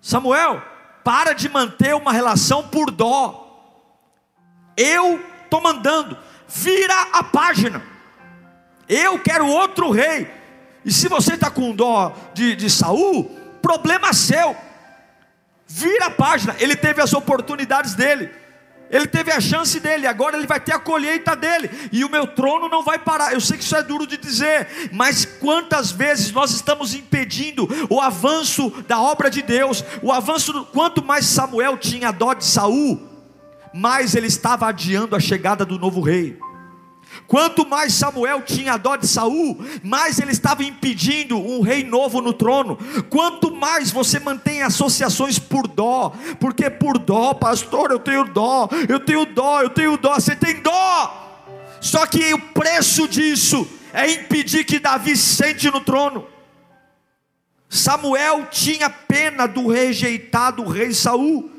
Samuel, 0.00 0.62
para 1.02 1.32
de 1.32 1.48
manter 1.48 1.94
uma 1.94 2.12
relação 2.12 2.68
por 2.68 2.90
dó. 2.90 3.46
Eu 4.76 5.20
estou 5.50 5.60
mandando, 5.60 6.16
vira 6.46 6.94
a 7.12 7.24
página. 7.24 7.82
Eu 8.88 9.18
quero 9.18 9.46
outro 9.46 9.90
rei. 9.90 10.30
E 10.84 10.92
se 10.92 11.08
você 11.08 11.34
está 11.34 11.50
com 11.50 11.74
dó 11.74 12.14
de, 12.32 12.54
de 12.54 12.70
Saul, 12.70 13.24
problema 13.60 14.12
seu. 14.12 14.56
Vira 15.66 16.06
a 16.06 16.10
página. 16.10 16.54
Ele 16.58 16.76
teve 16.76 17.02
as 17.02 17.12
oportunidades 17.12 17.94
dele. 17.94 18.30
Ele 18.88 19.06
teve 19.06 19.30
a 19.30 19.40
chance 19.40 19.78
dele, 19.78 20.04
agora 20.04 20.36
ele 20.36 20.48
vai 20.48 20.58
ter 20.58 20.72
a 20.72 20.78
colheita 20.78 21.36
dele, 21.36 21.70
e 21.92 22.04
o 22.04 22.10
meu 22.10 22.26
trono 22.26 22.68
não 22.68 22.82
vai 22.82 22.98
parar. 22.98 23.32
Eu 23.32 23.40
sei 23.40 23.56
que 23.56 23.62
isso 23.62 23.76
é 23.76 23.84
duro 23.84 24.04
de 24.04 24.16
dizer, 24.16 24.90
mas 24.90 25.24
quantas 25.24 25.92
vezes 25.92 26.32
nós 26.32 26.50
estamos 26.50 26.92
impedindo 26.92 27.68
o 27.88 28.00
avanço 28.00 28.68
da 28.88 29.00
obra 29.00 29.30
de 29.30 29.42
Deus, 29.42 29.84
o 30.02 30.10
avanço, 30.10 30.64
quanto 30.72 31.04
mais 31.04 31.24
Samuel 31.26 31.78
tinha 31.78 32.10
dó 32.10 32.34
de 32.34 32.44
Saul, 32.44 33.09
mais 33.72 34.14
ele 34.14 34.26
estava 34.26 34.68
adiando 34.68 35.14
a 35.14 35.20
chegada 35.20 35.64
do 35.64 35.78
novo 35.78 36.00
rei. 36.00 36.38
Quanto 37.26 37.66
mais 37.66 37.94
Samuel 37.94 38.42
tinha 38.42 38.76
dó 38.76 38.96
de 38.96 39.06
Saul, 39.06 39.58
mais 39.82 40.18
ele 40.18 40.32
estava 40.32 40.62
impedindo 40.62 41.36
um 41.38 41.60
rei 41.60 41.84
novo 41.84 42.20
no 42.20 42.32
trono. 42.32 42.78
Quanto 43.08 43.54
mais 43.54 43.90
você 43.90 44.18
mantém 44.18 44.62
associações 44.62 45.38
por 45.38 45.66
dó, 45.66 46.12
porque 46.38 46.70
por 46.70 46.98
dó, 46.98 47.34
pastor, 47.34 47.90
eu 47.90 47.98
tenho 47.98 48.24
dó, 48.24 48.68
eu 48.88 49.00
tenho 49.00 49.26
dó, 49.26 49.62
eu 49.62 49.70
tenho 49.70 49.96
dó, 49.96 50.14
você 50.14 50.36
tem 50.36 50.60
dó. 50.60 51.46
Só 51.80 52.06
que 52.06 52.32
o 52.34 52.38
preço 52.38 53.08
disso 53.08 53.66
é 53.92 54.10
impedir 54.10 54.64
que 54.64 54.78
Davi 54.78 55.16
sente 55.16 55.70
no 55.70 55.80
trono. 55.80 56.26
Samuel 57.68 58.46
tinha 58.50 58.90
pena 58.90 59.46
do 59.46 59.68
rejeitado 59.68 60.64
rei 60.64 60.92
Saul. 60.92 61.49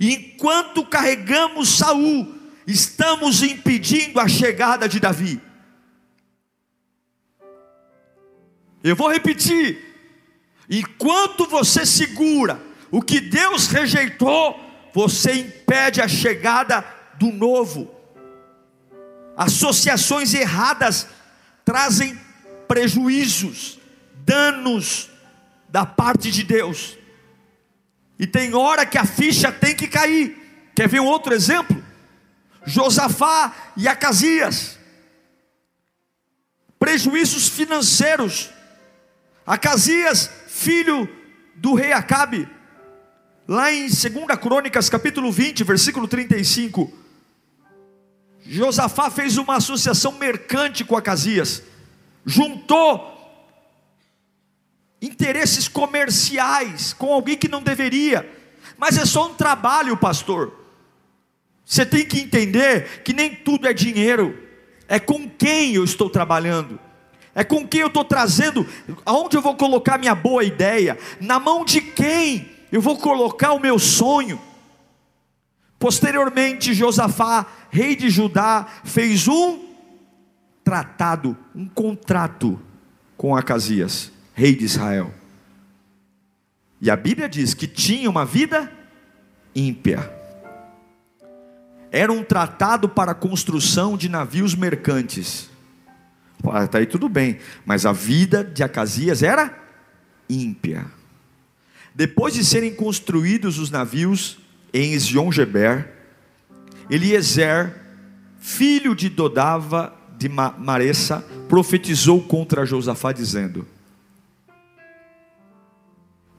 Enquanto 0.00 0.86
carregamos 0.86 1.76
Saul, 1.76 2.34
estamos 2.66 3.42
impedindo 3.42 4.20
a 4.20 4.28
chegada 4.28 4.88
de 4.88 5.00
Davi. 5.00 5.40
Eu 8.82 8.94
vou 8.94 9.10
repetir: 9.10 9.78
enquanto 10.68 11.46
você 11.46 11.84
segura 11.84 12.60
o 12.90 13.02
que 13.02 13.20
Deus 13.20 13.66
rejeitou, 13.66 14.58
você 14.94 15.32
impede 15.34 16.00
a 16.00 16.08
chegada 16.08 16.84
do 17.18 17.32
novo. 17.32 17.90
Associações 19.36 20.34
erradas 20.34 21.06
trazem 21.64 22.18
prejuízos, 22.66 23.78
danos 24.24 25.08
da 25.68 25.86
parte 25.86 26.30
de 26.30 26.42
Deus. 26.42 26.97
E 28.18 28.26
tem 28.26 28.54
hora 28.54 28.84
que 28.84 28.98
a 28.98 29.04
ficha 29.04 29.52
tem 29.52 29.74
que 29.74 29.86
cair. 29.86 30.36
Quer 30.74 30.88
ver 30.88 31.00
um 31.00 31.06
outro 31.06 31.32
exemplo? 31.32 31.82
Josafá 32.66 33.54
e 33.76 33.86
Acasias. 33.86 34.78
Prejuízos 36.78 37.48
financeiros. 37.48 38.50
Acasias, 39.46 40.30
filho 40.48 41.08
do 41.54 41.74
rei 41.74 41.92
Acabe. 41.92 42.48
Lá 43.46 43.72
em 43.72 43.82
2 43.88 44.00
Crônicas, 44.40 44.90
capítulo 44.90 45.32
20, 45.32 45.64
versículo 45.64 46.06
35. 46.06 46.92
Josafá 48.44 49.10
fez 49.10 49.36
uma 49.36 49.56
associação 49.56 50.12
mercante 50.12 50.84
com 50.84 50.96
Acasias. 50.96 51.62
Juntou 52.26 53.17
interesses 55.00 55.68
comerciais 55.68 56.92
com 56.92 57.12
alguém 57.12 57.36
que 57.36 57.48
não 57.48 57.62
deveria. 57.62 58.28
Mas 58.76 58.96
é 58.98 59.04
só 59.04 59.28
um 59.28 59.34
trabalho, 59.34 59.96
pastor. 59.96 60.52
Você 61.64 61.84
tem 61.84 62.04
que 62.04 62.20
entender 62.20 63.02
que 63.02 63.12
nem 63.12 63.34
tudo 63.34 63.68
é 63.68 63.74
dinheiro, 63.74 64.36
é 64.88 64.98
com 64.98 65.28
quem 65.28 65.74
eu 65.74 65.84
estou 65.84 66.08
trabalhando, 66.08 66.80
é 67.34 67.44
com 67.44 67.66
quem 67.66 67.82
eu 67.82 67.88
estou 67.88 68.04
trazendo, 68.04 68.66
aonde 69.04 69.36
eu 69.36 69.42
vou 69.42 69.54
colocar 69.54 69.98
minha 69.98 70.14
boa 70.14 70.42
ideia, 70.42 70.98
na 71.20 71.38
mão 71.38 71.64
de 71.64 71.82
quem 71.82 72.50
eu 72.72 72.80
vou 72.80 72.96
colocar 72.96 73.52
o 73.52 73.60
meu 73.60 73.78
sonho. 73.78 74.40
Posteriormente, 75.78 76.72
Josafá, 76.72 77.46
rei 77.70 77.94
de 77.94 78.08
Judá, 78.08 78.66
fez 78.82 79.28
um 79.28 79.68
tratado, 80.64 81.36
um 81.54 81.68
contrato 81.68 82.60
com 83.16 83.36
Acasias, 83.36 84.10
rei 84.38 84.54
de 84.54 84.64
Israel. 84.64 85.12
E 86.80 86.90
a 86.90 86.96
Bíblia 86.96 87.28
diz 87.28 87.54
que 87.54 87.66
tinha 87.66 88.08
uma 88.08 88.24
vida 88.24 88.72
ímpia 89.54 90.18
era 91.90 92.12
um 92.12 92.22
tratado 92.22 92.88
para 92.88 93.12
a 93.12 93.14
construção 93.14 93.96
de 93.96 94.08
navios 94.08 94.54
mercantes. 94.54 95.48
Está 96.62 96.78
aí 96.78 96.86
tudo 96.86 97.08
bem, 97.08 97.38
mas 97.64 97.86
a 97.86 97.92
vida 97.92 98.44
de 98.44 98.62
Acasias 98.62 99.22
era 99.22 99.56
ímpia. 100.28 100.86
Depois 101.94 102.34
de 102.34 102.44
serem 102.44 102.74
construídos 102.74 103.58
os 103.58 103.70
navios 103.70 104.38
em 104.72 104.92
Ezion-Geber, 104.92 105.92
Eliezer, 106.90 107.74
filho 108.38 108.94
de 108.94 109.08
Dodava 109.08 109.94
de 110.16 110.28
Maressa 110.28 111.24
profetizou 111.48 112.22
contra 112.22 112.64
Josafá, 112.64 113.12
dizendo: 113.12 113.66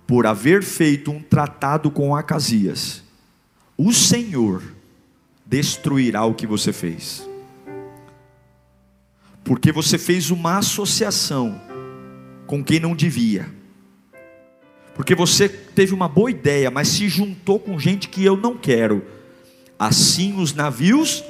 Por 0.09 0.25
haver 0.25 0.63
feito 0.63 1.11
um 1.11 1.21
tratado 1.21 1.91
com 1.91 2.15
Acasias, 2.15 3.03
o 3.77 3.93
Senhor 3.93 4.63
destruirá 5.45 6.25
o 6.25 6.33
que 6.33 6.47
você 6.47 6.73
fez. 6.73 7.29
Porque 9.43 9.71
você 9.71 9.99
fez 9.99 10.31
uma 10.31 10.57
associação 10.57 11.61
com 12.47 12.63
quem 12.63 12.79
não 12.79 12.95
devia. 12.95 13.51
Porque 14.95 15.13
você 15.13 15.47
teve 15.47 15.93
uma 15.93 16.09
boa 16.09 16.31
ideia, 16.31 16.71
mas 16.71 16.87
se 16.87 17.07
juntou 17.07 17.59
com 17.59 17.77
gente 17.77 18.09
que 18.09 18.25
eu 18.25 18.35
não 18.35 18.57
quero. 18.57 19.05
Assim 19.77 20.41
os 20.41 20.55
navios 20.55 21.23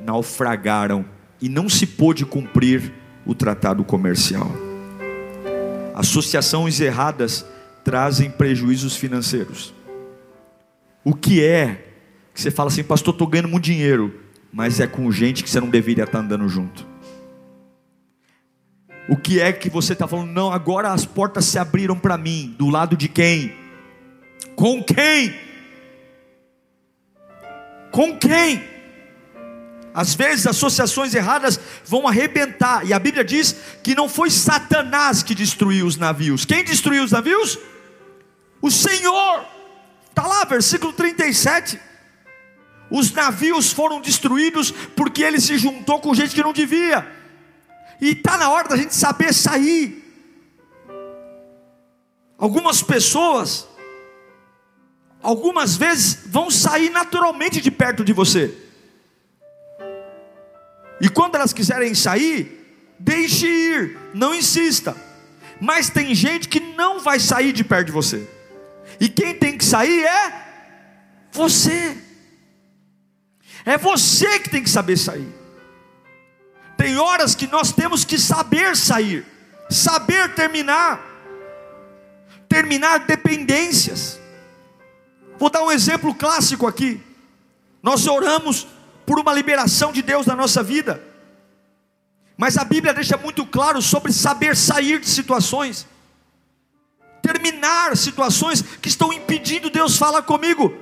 naufragaram 0.00 1.04
e 1.38 1.50
não 1.50 1.68
se 1.68 1.86
pôde 1.86 2.24
cumprir 2.24 2.94
o 3.26 3.34
tratado 3.34 3.84
comercial. 3.84 4.50
Associações 5.94 6.80
erradas 6.80 7.51
trazem 7.84 8.30
prejuízos 8.30 8.96
financeiros. 8.96 9.74
O 11.04 11.14
que 11.14 11.44
é 11.44 11.84
que 12.32 12.40
você 12.40 12.50
fala 12.50 12.68
assim, 12.68 12.84
pastor, 12.84 13.12
estou 13.12 13.26
ganhando 13.26 13.48
muito 13.48 13.64
dinheiro, 13.64 14.20
mas 14.52 14.80
é 14.80 14.86
com 14.86 15.10
gente 15.10 15.42
que 15.42 15.50
você 15.50 15.60
não 15.60 15.68
deveria 15.68 16.04
estar 16.04 16.18
andando 16.18 16.48
junto? 16.48 16.86
O 19.08 19.16
que 19.16 19.40
é 19.40 19.52
que 19.52 19.68
você 19.68 19.94
está 19.94 20.06
falando? 20.06 20.30
Não, 20.30 20.52
agora 20.52 20.92
as 20.92 21.04
portas 21.04 21.44
se 21.44 21.58
abriram 21.58 21.98
para 21.98 22.16
mim. 22.16 22.54
Do 22.56 22.68
lado 22.68 22.96
de 22.96 23.08
quem? 23.08 23.52
Com 24.54 24.82
quem? 24.82 25.34
Com 27.90 28.16
quem? 28.16 28.71
Às 29.94 30.14
vezes 30.14 30.46
associações 30.46 31.14
erradas 31.14 31.60
vão 31.84 32.08
arrebentar, 32.08 32.86
e 32.86 32.92
a 32.92 32.98
Bíblia 32.98 33.24
diz 33.24 33.54
que 33.82 33.94
não 33.94 34.08
foi 34.08 34.30
Satanás 34.30 35.22
que 35.22 35.34
destruiu 35.34 35.86
os 35.86 35.96
navios. 35.96 36.44
Quem 36.44 36.64
destruiu 36.64 37.04
os 37.04 37.12
navios? 37.12 37.58
O 38.60 38.70
Senhor. 38.70 39.44
Está 40.08 40.26
lá, 40.26 40.44
versículo 40.44 40.92
37. 40.92 41.78
Os 42.90 43.10
navios 43.12 43.72
foram 43.72 44.00
destruídos 44.00 44.70
porque 44.70 45.22
ele 45.22 45.40
se 45.40 45.58
juntou 45.58 46.00
com 46.00 46.14
gente 46.14 46.34
que 46.34 46.42
não 46.42 46.52
devia. 46.52 47.06
E 48.00 48.10
está 48.10 48.36
na 48.36 48.50
hora 48.50 48.68
da 48.68 48.76
gente 48.76 48.94
saber 48.94 49.32
sair. 49.32 50.02
Algumas 52.38 52.82
pessoas, 52.82 53.68
algumas 55.22 55.76
vezes, 55.76 56.18
vão 56.26 56.50
sair 56.50 56.90
naturalmente 56.90 57.60
de 57.60 57.70
perto 57.70 58.04
de 58.04 58.12
você. 58.12 58.71
E 61.02 61.08
quando 61.08 61.34
elas 61.34 61.52
quiserem 61.52 61.96
sair, 61.96 62.94
deixe 62.96 63.44
ir, 63.44 63.98
não 64.14 64.32
insista. 64.32 64.96
Mas 65.60 65.90
tem 65.90 66.14
gente 66.14 66.48
que 66.48 66.60
não 66.60 67.00
vai 67.00 67.18
sair 67.18 67.52
de 67.52 67.64
perto 67.64 67.86
de 67.86 67.92
você. 67.92 68.30
E 69.00 69.08
quem 69.08 69.34
tem 69.34 69.58
que 69.58 69.64
sair 69.64 70.04
é 70.04 70.46
você. 71.32 71.98
É 73.64 73.76
você 73.76 74.38
que 74.38 74.48
tem 74.48 74.62
que 74.62 74.70
saber 74.70 74.96
sair. 74.96 75.26
Tem 76.76 76.96
horas 76.96 77.34
que 77.34 77.48
nós 77.48 77.72
temos 77.72 78.04
que 78.04 78.16
saber 78.16 78.76
sair, 78.76 79.26
saber 79.68 80.32
terminar, 80.36 81.00
terminar 82.48 83.00
dependências. 83.00 84.20
Vou 85.36 85.50
dar 85.50 85.64
um 85.64 85.72
exemplo 85.72 86.14
clássico 86.14 86.64
aqui. 86.64 87.00
Nós 87.82 88.06
oramos 88.06 88.68
por 89.06 89.18
uma 89.18 89.32
liberação 89.32 89.92
de 89.92 90.02
Deus 90.02 90.26
na 90.26 90.36
nossa 90.36 90.62
vida. 90.62 91.02
Mas 92.36 92.56
a 92.56 92.64
Bíblia 92.64 92.94
deixa 92.94 93.16
muito 93.16 93.46
claro 93.46 93.80
sobre 93.80 94.12
saber 94.12 94.56
sair 94.56 94.98
de 94.98 95.08
situações, 95.08 95.86
terminar 97.22 97.96
situações 97.96 98.62
que 98.62 98.88
estão 98.88 99.12
impedindo 99.12 99.70
Deus 99.70 99.96
falar 99.96 100.22
comigo. 100.22 100.76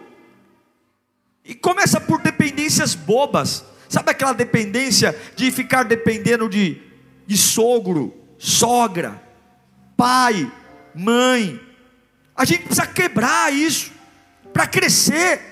E 1.44 1.54
começa 1.54 2.00
por 2.00 2.20
dependências 2.20 2.94
bobas. 2.94 3.64
Sabe 3.88 4.12
aquela 4.12 4.32
dependência 4.32 5.18
de 5.34 5.50
ficar 5.50 5.82
dependendo 5.82 6.48
de, 6.48 6.80
de 7.26 7.36
sogro, 7.36 8.14
sogra, 8.38 9.20
pai, 9.96 10.50
mãe? 10.94 11.60
A 12.36 12.44
gente 12.44 12.64
precisa 12.64 12.86
quebrar 12.86 13.52
isso 13.52 13.90
para 14.52 14.66
crescer. 14.66 15.49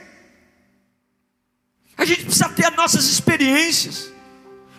A 1.99 2.05
gente 2.05 2.25
precisa 2.25 2.49
ter 2.49 2.65
as 2.67 2.77
nossas 2.77 3.07
experiências. 3.07 4.13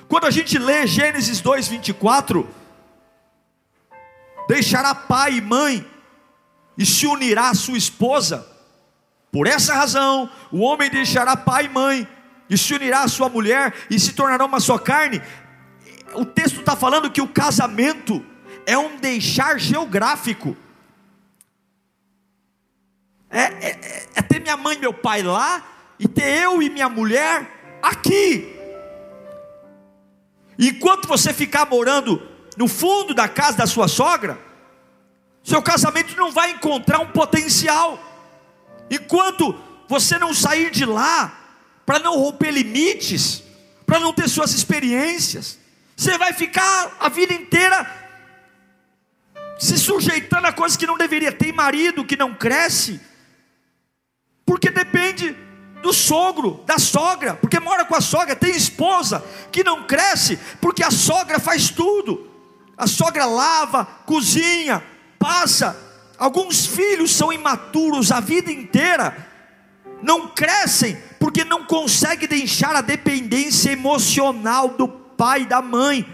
Quando 0.08 0.25
a 0.25 0.32
gente 0.32 0.58
lê 0.58 0.88
Gênesis 0.88 1.41
2, 1.41 1.67
24, 1.67 2.49
deixará 4.47 4.95
pai 4.95 5.34
e 5.34 5.41
mãe 5.41 5.86
e 6.77 6.86
se 6.86 7.05
unirá 7.05 7.49
à 7.49 7.53
sua 7.53 7.77
esposa. 7.77 8.47
Por 9.34 9.47
essa 9.47 9.75
razão, 9.75 10.29
o 10.49 10.62
homem 10.62 10.89
deixará 10.89 11.36
pai 11.36 11.65
e 11.65 11.69
mãe 11.69 12.08
e 12.49 12.58
se 12.58 12.73
unirá 12.73 13.03
à 13.03 13.08
sua 13.10 13.27
mulher 13.27 13.73
e 13.89 13.99
se 13.99 14.13
tornará 14.13 14.45
uma 14.45 14.62
só 14.62 14.77
carne. 14.77 15.21
O 16.13 16.23
texto 16.23 16.62
está 16.62 16.75
falando 16.75 17.12
que 17.12 17.21
o 17.21 17.27
casamento 17.27 18.25
é 18.65 18.77
um 18.77 18.95
deixar 18.95 19.60
geográfico. 19.60 20.55
É, 23.29 23.41
é, 23.43 24.08
é 24.15 24.21
ter 24.21 24.39
minha 24.39 24.55
mãe 24.55 24.77
e 24.77 24.79
meu 24.79 24.93
pai 24.93 25.21
lá 25.21 25.79
e 26.00 26.08
ter 26.08 26.44
eu 26.44 26.62
e 26.62 26.70
minha 26.70 26.88
mulher 26.88 27.80
aqui. 27.82 28.56
Enquanto 30.58 31.08
você 31.08 31.34
ficar 31.34 31.66
morando 31.66 32.22
no 32.58 32.68
fundo 32.68 33.14
da 33.14 33.28
casa 33.28 33.58
da 33.58 33.68
sua 33.68 33.88
sogra, 33.88 34.40
seu 35.44 35.62
casamento 35.62 36.16
não 36.16 36.32
vai 36.32 36.52
encontrar 36.52 37.00
um 37.00 37.08
potencial. 37.08 38.00
Enquanto 38.90 39.56
você 39.88 40.18
não 40.18 40.34
sair 40.34 40.72
de 40.72 40.86
lá, 40.86 41.34
para 41.86 42.00
não 42.00 42.18
romper 42.18 42.52
limites, 42.52 43.44
para 43.86 44.00
não 44.00 44.14
ter 44.14 44.30
suas 44.30 44.54
experiências, 44.54 45.58
você 45.96 46.18
vai 46.18 46.34
ficar 46.34 46.96
a 47.00 47.10
vida 47.10 47.34
inteira 47.34 47.98
se 49.58 49.78
sujeitando 49.78 50.48
a 50.48 50.54
coisas 50.54 50.78
que 50.78 50.88
não 50.88 50.98
deveria. 50.98 51.32
Tem 51.32 51.52
marido 51.52 52.06
que 52.06 52.16
não 52.16 52.34
cresce, 52.34 53.02
porque 54.46 54.70
depende 54.70 55.36
do 55.82 55.94
sogro, 55.94 56.63
da 56.65 56.78
sogra, 56.78 57.36
porque 57.36 57.60
mora 57.60 57.86
com 57.86 57.96
a 57.96 58.02
sogra, 58.02 58.36
tem 58.36 58.56
esposa 58.56 59.24
que 59.52 59.63
não 59.63 59.84
cresce, 59.84 60.38
porque 60.60 60.84
a 60.84 60.92
sogra 60.92 61.39
faz 61.39 61.70
tudo. 61.70 62.30
A 62.78 62.88
sogra 62.88 63.26
lava, 63.26 63.86
cozinha, 64.06 64.84
passa. 65.18 65.76
Alguns 66.18 66.65
filhos 66.65 67.12
são 67.12 67.32
imaturos 67.32 68.12
a 68.12 68.20
vida 68.20 68.52
inteira, 68.52 69.28
não 70.02 70.28
crescem 70.28 70.98
porque 71.20 71.44
não 71.44 71.65
conseguem 71.65 72.28
deixar 72.28 72.76
a 72.76 72.82
dependência 72.82 73.72
emocional 73.72 74.70
do 74.70 74.88
pai 74.88 75.42
e 75.42 75.46
da 75.46 75.62
mãe, 75.62 76.06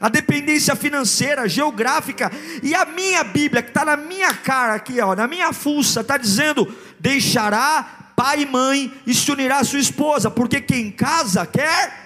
a 0.00 0.08
dependência 0.08 0.74
financeira, 0.76 1.48
geográfica, 1.48 2.30
e 2.62 2.74
a 2.74 2.84
minha 2.84 3.24
Bíblia, 3.24 3.62
que 3.62 3.70
está 3.70 3.84
na 3.84 3.96
minha 3.96 4.32
cara 4.34 4.74
aqui, 4.74 5.00
ó, 5.00 5.14
na 5.14 5.26
minha 5.26 5.52
fuça, 5.52 6.00
está 6.00 6.16
dizendo: 6.16 6.72
deixará 6.98 8.03
pai 8.16 8.42
e 8.42 8.46
mãe 8.46 8.92
e 9.06 9.14
se 9.14 9.30
unirá 9.30 9.58
à 9.58 9.64
sua 9.64 9.78
esposa, 9.78 10.30
porque 10.30 10.60
quem 10.60 10.90
casa 10.90 11.46
quer. 11.46 12.04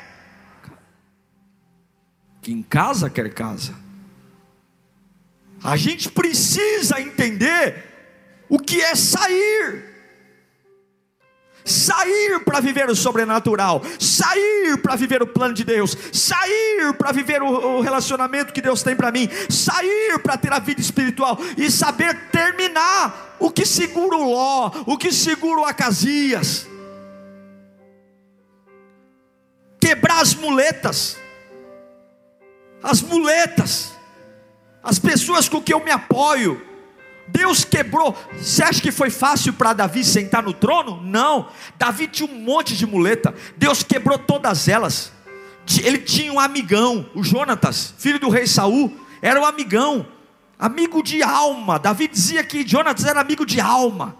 Quem 2.42 2.62
casa 2.62 3.10
quer 3.10 3.32
casa. 3.32 3.74
A 5.62 5.76
gente 5.76 6.08
precisa 6.10 7.00
entender 7.00 7.84
o 8.48 8.58
que 8.58 8.80
é 8.80 8.94
sair. 8.94 9.87
Sair 11.68 12.40
para 12.40 12.60
viver 12.60 12.88
o 12.88 12.96
sobrenatural, 12.96 13.82
sair 14.00 14.78
para 14.82 14.96
viver 14.96 15.22
o 15.22 15.26
plano 15.26 15.54
de 15.54 15.64
Deus, 15.64 15.96
sair 16.12 16.94
para 16.96 17.12
viver 17.12 17.42
o 17.42 17.80
relacionamento 17.80 18.52
que 18.52 18.62
Deus 18.62 18.82
tem 18.82 18.96
para 18.96 19.12
mim, 19.12 19.28
sair 19.50 20.18
para 20.20 20.36
ter 20.36 20.52
a 20.52 20.58
vida 20.58 20.80
espiritual 20.80 21.38
e 21.56 21.70
saber 21.70 22.30
terminar 22.30 23.36
o 23.38 23.50
que 23.50 23.66
segura 23.66 24.16
o 24.16 24.30
Ló, 24.30 24.70
o 24.86 24.96
que 24.96 25.12
segura 25.12 25.60
o 25.60 25.64
Acasias, 25.64 26.66
quebrar 29.80 30.20
as 30.20 30.34
muletas, 30.34 31.16
as 32.82 33.02
muletas, 33.02 33.92
as 34.82 34.98
pessoas 34.98 35.48
com 35.48 35.62
que 35.62 35.72
eu 35.72 35.84
me 35.84 35.90
apoio. 35.90 36.67
Deus 37.28 37.64
quebrou. 37.64 38.16
Você 38.32 38.62
acha 38.62 38.80
que 38.80 38.90
foi 38.90 39.10
fácil 39.10 39.52
para 39.52 39.72
Davi 39.72 40.04
sentar 40.04 40.42
no 40.42 40.52
trono? 40.52 41.00
Não. 41.02 41.48
Davi 41.78 42.08
tinha 42.08 42.28
um 42.28 42.34
monte 42.40 42.76
de 42.76 42.86
muleta. 42.86 43.34
Deus 43.56 43.82
quebrou 43.82 44.18
todas 44.18 44.68
elas. 44.68 45.12
Ele 45.82 45.98
tinha 45.98 46.32
um 46.32 46.40
amigão, 46.40 47.06
o 47.14 47.22
Jonatas, 47.22 47.92
filho 47.98 48.18
do 48.18 48.30
rei 48.30 48.46
Saul, 48.46 48.96
era 49.20 49.38
um 49.38 49.44
amigão 49.44 50.06
amigo 50.58 51.02
de 51.02 51.22
alma. 51.22 51.78
Davi 51.78 52.08
dizia 52.08 52.42
que 52.42 52.66
Jonatas 52.66 53.04
era 53.04 53.20
amigo 53.20 53.44
de 53.44 53.60
alma. 53.60 54.16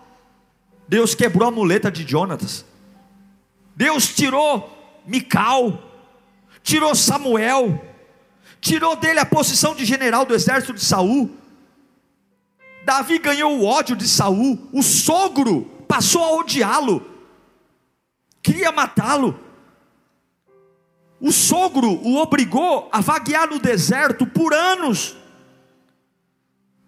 Deus 0.87 1.14
quebrou 1.14 1.49
a 1.49 1.51
muleta 1.51 1.90
de 1.90 2.07
Jonatas. 2.07 2.64
Deus 3.75 4.14
tirou 4.14 4.77
Mical, 5.07 5.83
tirou 6.62 6.94
Samuel, 6.94 7.83
tirou 8.61 8.94
dele 8.97 9.21
a 9.21 9.25
posição 9.25 9.75
de 9.75 9.85
general 9.85 10.27
do 10.27 10.35
exército 10.35 10.75
de 10.75 10.85
Saul. 10.85 11.31
Davi 12.88 13.18
ganhou 13.18 13.53
o 13.59 13.66
ódio 13.66 13.94
de 13.94 14.09
Saul, 14.09 14.66
o 14.72 14.83
sogro 14.83 15.66
passou 15.87 16.24
a 16.24 16.35
odiá-lo, 16.37 17.07
queria 18.42 18.72
matá-lo. 18.72 19.38
O 21.20 21.31
sogro 21.31 21.90
o 22.03 22.16
obrigou 22.16 22.88
a 22.90 23.03
vaguear 23.03 23.46
no 23.46 23.59
deserto 23.59 24.27
por 24.27 24.55
anos. 24.55 25.14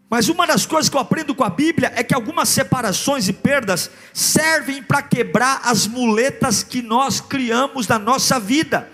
Mas 0.09 0.31
uma 0.31 0.47
das 0.47 0.65
coisas 0.65 0.89
que 0.89 0.97
eu 0.97 1.01
aprendo 1.03 1.35
com 1.35 1.45
a 1.45 1.51
Bíblia 1.51 1.93
é 1.95 2.03
que 2.03 2.15
algumas 2.15 2.49
separações 2.49 3.29
e 3.29 3.35
perdas 3.35 3.91
servem 4.15 4.83
para 4.83 5.03
quebrar 5.03 5.61
as 5.67 5.87
muletas 5.87 6.63
que 6.63 6.81
nós 6.81 7.21
criamos 7.21 7.87
na 7.87 7.99
nossa 7.99 8.41
vida 8.41 8.91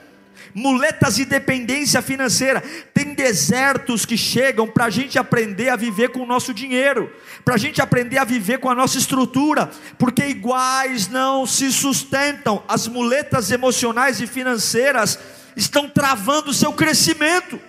muletas 0.56 1.16
de 1.16 1.26
dependência 1.26 2.00
financeira. 2.00 2.62
Tem 2.94 3.12
desertos 3.12 4.06
que 4.06 4.16
chegam 4.16 4.66
para 4.66 4.86
a 4.86 4.90
gente 4.90 5.18
aprender 5.18 5.68
a 5.68 5.76
viver 5.76 6.08
com 6.08 6.20
o 6.20 6.26
nosso 6.26 6.54
dinheiro, 6.54 7.12
para 7.44 7.56
a 7.56 7.58
gente 7.58 7.82
aprender 7.82 8.16
a 8.16 8.24
viver 8.24 8.58
com 8.58 8.70
a 8.70 8.74
nossa 8.74 8.96
estrutura, 8.96 9.70
porque 9.98 10.24
iguais 10.24 11.08
não 11.08 11.44
se 11.44 11.70
sustentam. 11.70 12.64
As 12.66 12.88
muletas 12.88 13.50
emocionais 13.50 14.18
e 14.22 14.26
financeiras 14.26 15.18
estão 15.54 15.90
travando 15.90 16.50
o 16.50 16.54
seu 16.54 16.72
crescimento. 16.72 17.60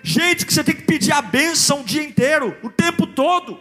Gente 0.00 0.46
que 0.46 0.54
você 0.54 0.62
tem 0.62 0.76
que 0.76 0.82
pedir 0.82 1.10
a 1.10 1.20
bênção 1.20 1.80
o 1.80 1.84
dia 1.84 2.04
inteiro, 2.04 2.56
o 2.62 2.70
tempo 2.70 3.04
todo. 3.04 3.58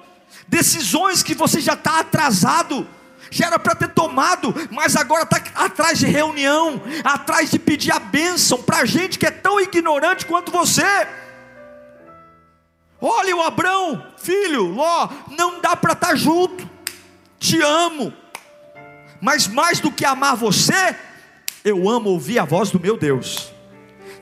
Decisões 0.47 1.23
que 1.23 1.33
você 1.33 1.59
já 1.59 1.73
está 1.73 2.01
atrasado 2.01 2.87
já 3.29 3.47
era 3.47 3.59
para 3.59 3.75
ter 3.75 3.89
tomado, 3.89 4.53
mas 4.71 4.95
agora 4.95 5.23
está 5.23 5.41
atrás 5.55 5.99
de 5.99 6.05
reunião, 6.05 6.81
atrás 7.03 7.51
de 7.51 7.59
pedir 7.59 7.91
a 7.91 7.99
bênção 7.99 8.61
para 8.61 8.85
gente 8.85 9.19
que 9.19 9.25
é 9.25 9.31
tão 9.31 9.59
ignorante 9.59 10.25
quanto 10.25 10.51
você. 10.51 10.85
Olha 12.99 13.35
o 13.35 13.41
Abrão, 13.41 14.05
filho, 14.17 14.63
Ló, 14.63 15.09
não 15.37 15.61
dá 15.61 15.75
para 15.75 15.93
estar 15.93 16.07
tá 16.07 16.15
junto, 16.15 16.67
te 17.39 17.61
amo, 17.61 18.11
mas 19.21 19.47
mais 19.47 19.79
do 19.79 19.91
que 19.91 20.03
amar 20.03 20.35
você, 20.35 20.95
eu 21.63 21.87
amo 21.89 22.09
ouvir 22.09 22.39
a 22.39 22.45
voz 22.45 22.71
do 22.71 22.79
meu 22.79 22.97
Deus, 22.97 23.53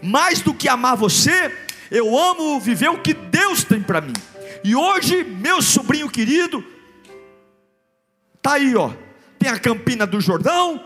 mais 0.01 0.41
do 0.41 0.53
que 0.53 0.67
amar 0.67 0.97
você, 0.97 1.55
eu 1.89 2.17
amo 2.17 2.59
viver 2.59 2.89
o 2.89 2.99
que 2.99 3.13
Deus 3.13 3.63
tem 3.63 3.81
para 3.81 4.01
mim. 4.01 4.13
E 4.63 4.75
hoje, 4.75 5.23
meu 5.23 5.61
sobrinho 5.61 6.09
querido, 6.09 6.63
Está 8.45 8.57
aí, 8.57 8.75
ó. 8.75 8.91
Tem 9.39 9.49
a 9.49 9.57
Campina 9.57 10.05
do 10.05 10.21
Jordão. 10.21 10.79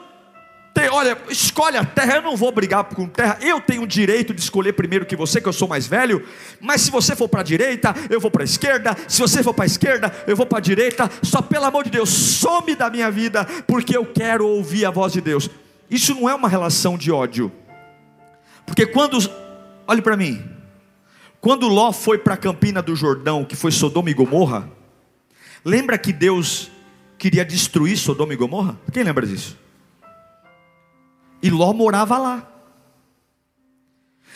Tem, 0.74 0.88
olha, 0.88 1.18
escolhe 1.28 1.76
a 1.76 1.84
terra. 1.84 2.16
Eu 2.16 2.22
não 2.22 2.38
vou 2.38 2.54
brigar 2.54 2.86
com 2.86 3.06
terra. 3.06 3.38
Eu 3.42 3.60
tenho 3.60 3.82
o 3.82 3.88
direito 3.88 4.34
de 4.34 4.40
escolher 4.40 4.72
primeiro 4.72 5.06
que 5.06 5.14
você, 5.14 5.42
que 5.42 5.48
eu 5.50 5.52
sou 5.52 5.68
mais 5.68 5.86
velho. 5.86 6.26
Mas 6.62 6.80
se 6.80 6.90
você 6.90 7.18
for 7.18 7.28
para 7.28 7.42
a 7.42 7.44
direita, 7.44 7.94
eu 8.10 8.22
vou 8.22 8.32
para 8.32 8.44
a 8.44 8.46
esquerda. 8.46 8.96
Se 9.10 9.20
você 9.20 9.44
for 9.44 9.54
para 9.54 9.66
a 9.66 9.68
esquerda, 9.68 10.10
eu 10.26 10.38
vou 10.38 10.46
para 10.46 10.60
a 10.60 10.62
direita. 10.62 11.12
Só 11.22 11.42
pelo 11.42 11.66
amor 11.66 11.84
de 11.84 11.90
Deus, 11.90 12.10
some 12.10 12.74
da 12.76 12.90
minha 12.90 13.12
vida, 13.12 13.44
porque 13.68 13.98
eu 13.98 14.06
quero 14.06 14.48
ouvir 14.48 14.86
a 14.86 14.90
voz 14.90 15.12
de 15.12 15.20
Deus. 15.20 15.50
Isso 15.92 16.16
não 16.16 16.30
é 16.30 16.34
uma 16.34 16.48
relação 16.48 16.98
de 16.98 17.12
ódio. 17.12 17.52
Porque 18.66 18.86
quando, 18.86 19.18
olhe 19.86 20.02
para 20.02 20.16
mim, 20.16 20.50
quando 21.42 21.68
Ló 21.68 21.92
foi 21.92 22.20
para 22.20 22.36
a 22.36 22.38
Campina 22.38 22.82
do 22.82 22.96
Jordão, 22.96 23.44
que 23.44 23.58
foi 23.58 23.74
Sodoma 23.74 24.10
e 24.10 24.14
Gomorra, 24.14 24.72
lembra 25.66 25.98
que 25.98 26.14
Deus 26.14 26.72
queria 27.20 27.44
destruir 27.44 27.98
Sodoma 27.98 28.34
e 28.34 28.38
Gomorra? 28.38 28.80
Quem 28.92 29.04
lembra 29.04 29.28
disso? 29.28 29.58
E 31.44 31.50
Ló 31.50 31.74
morava 31.74 32.18
lá. 32.18 32.50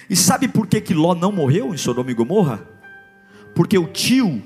E 0.10 0.15
sabe 0.15 0.50
por 0.50 0.67
que, 0.67 0.82
que 0.82 0.93
Ló 0.93 1.15
não 1.15 1.32
morreu 1.32 1.74
em 1.74 1.78
Sodoma 1.78 2.12
e 2.12 2.13
Gomorra? 2.13 2.67
Porque 3.56 3.78
o 3.78 3.88
tio, 3.88 4.43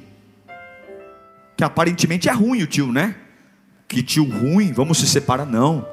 que 1.58 1.64
aparentemente 1.64 2.30
é 2.30 2.32
ruim 2.32 2.62
o 2.62 2.68
tio, 2.68 2.92
né? 2.92 3.16
Que 3.88 4.04
tio 4.04 4.24
ruim, 4.24 4.72
vamos 4.72 5.00
se 5.00 5.08
separar, 5.08 5.46
não. 5.46 5.86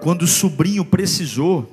Quando 0.00 0.22
o 0.22 0.26
sobrinho 0.26 0.84
precisou, 0.84 1.70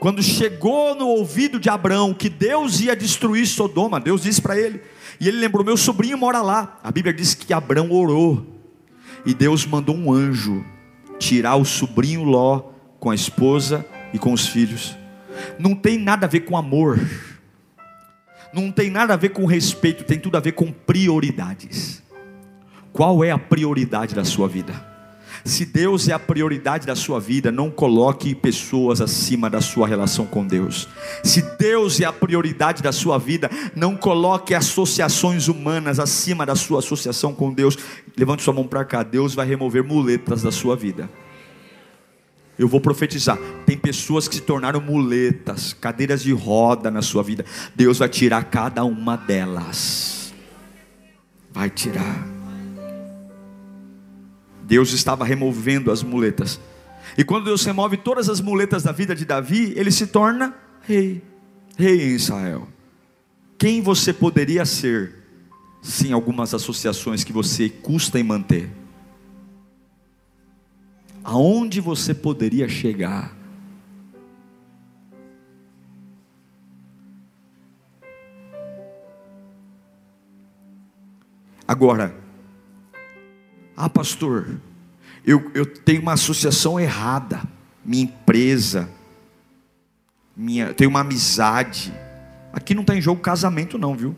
quando 0.00 0.22
chegou 0.22 0.94
no 0.96 1.06
ouvido 1.06 1.60
de 1.60 1.70
Abraão 1.70 2.12
que 2.12 2.28
Deus 2.28 2.80
ia 2.80 2.96
destruir 2.96 3.46
Sodoma, 3.46 4.00
Deus 4.00 4.22
disse 4.22 4.42
para 4.42 4.58
ele, 4.58 4.80
e 5.20 5.28
ele 5.28 5.38
lembrou: 5.38 5.64
Meu 5.64 5.76
sobrinho 5.76 6.18
mora 6.18 6.42
lá. 6.42 6.80
A 6.82 6.90
Bíblia 6.90 7.14
diz 7.14 7.34
que 7.34 7.52
Abraão 7.52 7.92
orou 7.92 8.55
e 9.26 9.34
Deus 9.34 9.66
mandou 9.66 9.96
um 9.96 10.12
anjo 10.12 10.64
tirar 11.18 11.56
o 11.56 11.64
sobrinho 11.64 12.22
Ló 12.22 12.70
com 13.00 13.10
a 13.10 13.14
esposa 13.14 13.84
e 14.12 14.18
com 14.18 14.32
os 14.32 14.46
filhos. 14.46 14.96
Não 15.58 15.74
tem 15.74 15.98
nada 15.98 16.26
a 16.26 16.28
ver 16.28 16.40
com 16.40 16.56
amor. 16.56 16.98
Não 18.52 18.70
tem 18.70 18.90
nada 18.90 19.14
a 19.14 19.16
ver 19.16 19.30
com 19.30 19.44
respeito, 19.44 20.04
tem 20.04 20.18
tudo 20.18 20.36
a 20.36 20.40
ver 20.40 20.52
com 20.52 20.72
prioridades. 20.72 22.02
Qual 22.92 23.22
é 23.22 23.30
a 23.30 23.38
prioridade 23.38 24.14
da 24.14 24.24
sua 24.24 24.48
vida? 24.48 24.95
Se 25.46 25.64
Deus 25.64 26.08
é 26.08 26.12
a 26.12 26.18
prioridade 26.18 26.88
da 26.88 26.96
sua 26.96 27.20
vida, 27.20 27.52
não 27.52 27.70
coloque 27.70 28.34
pessoas 28.34 29.00
acima 29.00 29.48
da 29.48 29.60
sua 29.60 29.86
relação 29.86 30.26
com 30.26 30.44
Deus. 30.44 30.88
Se 31.22 31.40
Deus 31.56 32.00
é 32.00 32.04
a 32.04 32.12
prioridade 32.12 32.82
da 32.82 32.90
sua 32.90 33.16
vida, 33.16 33.48
não 33.74 33.96
coloque 33.96 34.54
associações 34.54 35.46
humanas 35.46 36.00
acima 36.00 36.44
da 36.44 36.56
sua 36.56 36.80
associação 36.80 37.32
com 37.32 37.52
Deus. 37.52 37.78
Levante 38.16 38.42
sua 38.42 38.52
mão 38.52 38.66
para 38.66 38.84
cá, 38.84 39.04
Deus 39.04 39.36
vai 39.36 39.46
remover 39.46 39.84
muletas 39.84 40.42
da 40.42 40.50
sua 40.50 40.74
vida. 40.74 41.08
Eu 42.58 42.66
vou 42.66 42.80
profetizar. 42.80 43.38
Tem 43.64 43.78
pessoas 43.78 44.26
que 44.26 44.34
se 44.34 44.42
tornaram 44.42 44.80
muletas, 44.80 45.72
cadeiras 45.72 46.24
de 46.24 46.32
roda 46.32 46.90
na 46.90 47.02
sua 47.02 47.22
vida. 47.22 47.44
Deus 47.72 47.98
vai 47.98 48.08
tirar 48.08 48.42
cada 48.46 48.84
uma 48.84 49.16
delas. 49.16 50.34
Vai 51.52 51.70
tirar. 51.70 52.35
Deus 54.66 54.92
estava 54.92 55.24
removendo 55.24 55.92
as 55.92 56.02
muletas. 56.02 56.60
E 57.16 57.22
quando 57.22 57.44
Deus 57.44 57.64
remove 57.64 57.96
todas 57.96 58.28
as 58.28 58.40
muletas 58.40 58.82
da 58.82 58.90
vida 58.90 59.14
de 59.14 59.24
Davi, 59.24 59.72
ele 59.76 59.92
se 59.92 60.08
torna 60.08 60.54
rei, 60.82 61.22
rei 61.78 62.02
em 62.02 62.14
Israel. 62.14 62.66
Quem 63.56 63.80
você 63.80 64.12
poderia 64.12 64.66
ser 64.66 65.14
sem 65.80 66.12
algumas 66.12 66.52
associações 66.52 67.22
que 67.22 67.32
você 67.32 67.68
custa 67.68 68.18
em 68.18 68.24
manter? 68.24 68.68
Aonde 71.22 71.80
você 71.80 72.12
poderia 72.12 72.68
chegar? 72.68 73.36
Agora, 81.68 82.25
ah, 83.76 83.90
pastor, 83.90 84.58
eu, 85.24 85.50
eu 85.54 85.66
tenho 85.66 86.00
uma 86.00 86.14
associação 86.14 86.80
errada, 86.80 87.42
minha 87.84 88.04
empresa, 88.04 88.88
minha, 90.36 90.72
tenho 90.72 90.88
uma 90.88 91.00
amizade. 91.00 91.92
Aqui 92.52 92.74
não 92.74 92.82
está 92.82 92.94
em 92.94 93.00
jogo 93.00 93.20
casamento, 93.20 93.76
não, 93.76 93.94
viu? 93.94 94.16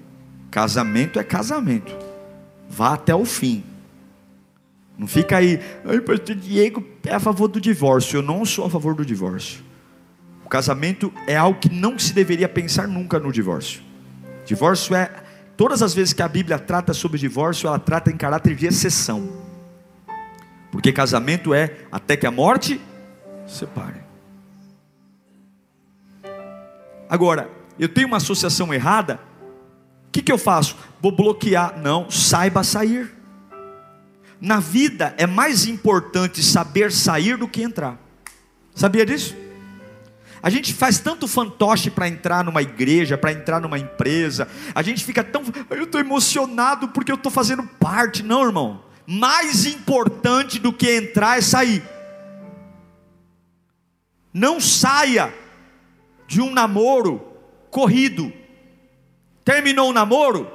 Casamento 0.50 1.18
é 1.18 1.24
casamento. 1.24 1.96
Vá 2.68 2.94
até 2.94 3.14
o 3.14 3.24
fim. 3.24 3.64
Não 4.98 5.06
fica 5.06 5.36
aí, 5.36 5.60
ai, 5.84 6.00
pastor 6.00 6.34
Diego 6.34 6.84
é 7.04 7.14
a 7.14 7.20
favor 7.20 7.48
do 7.48 7.60
divórcio. 7.60 8.18
Eu 8.18 8.22
não 8.22 8.44
sou 8.44 8.66
a 8.66 8.70
favor 8.70 8.94
do 8.94 9.04
divórcio. 9.04 9.62
O 10.44 10.48
casamento 10.48 11.12
é 11.26 11.36
algo 11.36 11.58
que 11.58 11.68
não 11.68 11.98
se 11.98 12.12
deveria 12.12 12.48
pensar 12.48 12.88
nunca 12.88 13.18
no 13.18 13.32
divórcio. 13.32 13.82
Divórcio 14.44 14.94
é, 14.94 15.10
todas 15.56 15.82
as 15.82 15.94
vezes 15.94 16.12
que 16.12 16.22
a 16.22 16.28
Bíblia 16.28 16.58
trata 16.58 16.92
sobre 16.92 17.18
divórcio, 17.18 17.66
ela 17.66 17.78
trata 17.78 18.10
em 18.10 18.16
caráter 18.16 18.54
de 18.54 18.66
exceção. 18.66 19.47
Porque 20.70 20.92
casamento 20.92 21.54
é 21.54 21.78
até 21.90 22.16
que 22.16 22.26
a 22.26 22.30
morte 22.30 22.80
separe. 23.46 24.02
Agora, 27.08 27.50
eu 27.78 27.88
tenho 27.88 28.06
uma 28.06 28.18
associação 28.18 28.72
errada, 28.74 29.20
o 30.08 30.10
que, 30.10 30.22
que 30.22 30.32
eu 30.32 30.38
faço? 30.38 30.76
Vou 31.00 31.12
bloquear. 31.12 31.78
Não, 31.78 32.10
saiba 32.10 32.62
sair. 32.62 33.10
Na 34.40 34.60
vida 34.60 35.14
é 35.16 35.26
mais 35.26 35.66
importante 35.66 36.42
saber 36.42 36.92
sair 36.92 37.36
do 37.36 37.48
que 37.48 37.62
entrar. 37.62 37.98
Sabia 38.74 39.04
disso? 39.04 39.34
A 40.40 40.50
gente 40.50 40.72
faz 40.72 40.98
tanto 40.98 41.26
fantoche 41.26 41.90
para 41.90 42.08
entrar 42.08 42.44
numa 42.44 42.62
igreja, 42.62 43.18
para 43.18 43.32
entrar 43.32 43.60
numa 43.60 43.78
empresa. 43.78 44.46
A 44.74 44.82
gente 44.82 45.04
fica 45.04 45.24
tão. 45.24 45.42
Eu 45.70 45.84
estou 45.84 46.00
emocionado 46.00 46.88
porque 46.88 47.10
eu 47.10 47.16
estou 47.16 47.32
fazendo 47.32 47.64
parte. 47.64 48.22
Não, 48.22 48.44
irmão 48.44 48.87
mais 49.10 49.64
importante 49.64 50.58
do 50.58 50.70
que 50.70 50.98
entrar 50.98 51.38
é 51.38 51.40
sair. 51.40 51.82
Não 54.34 54.60
saia 54.60 55.32
de 56.26 56.42
um 56.42 56.52
namoro 56.52 57.26
corrido. 57.70 58.30
Terminou 59.42 59.88
o 59.88 59.92
namoro, 59.94 60.52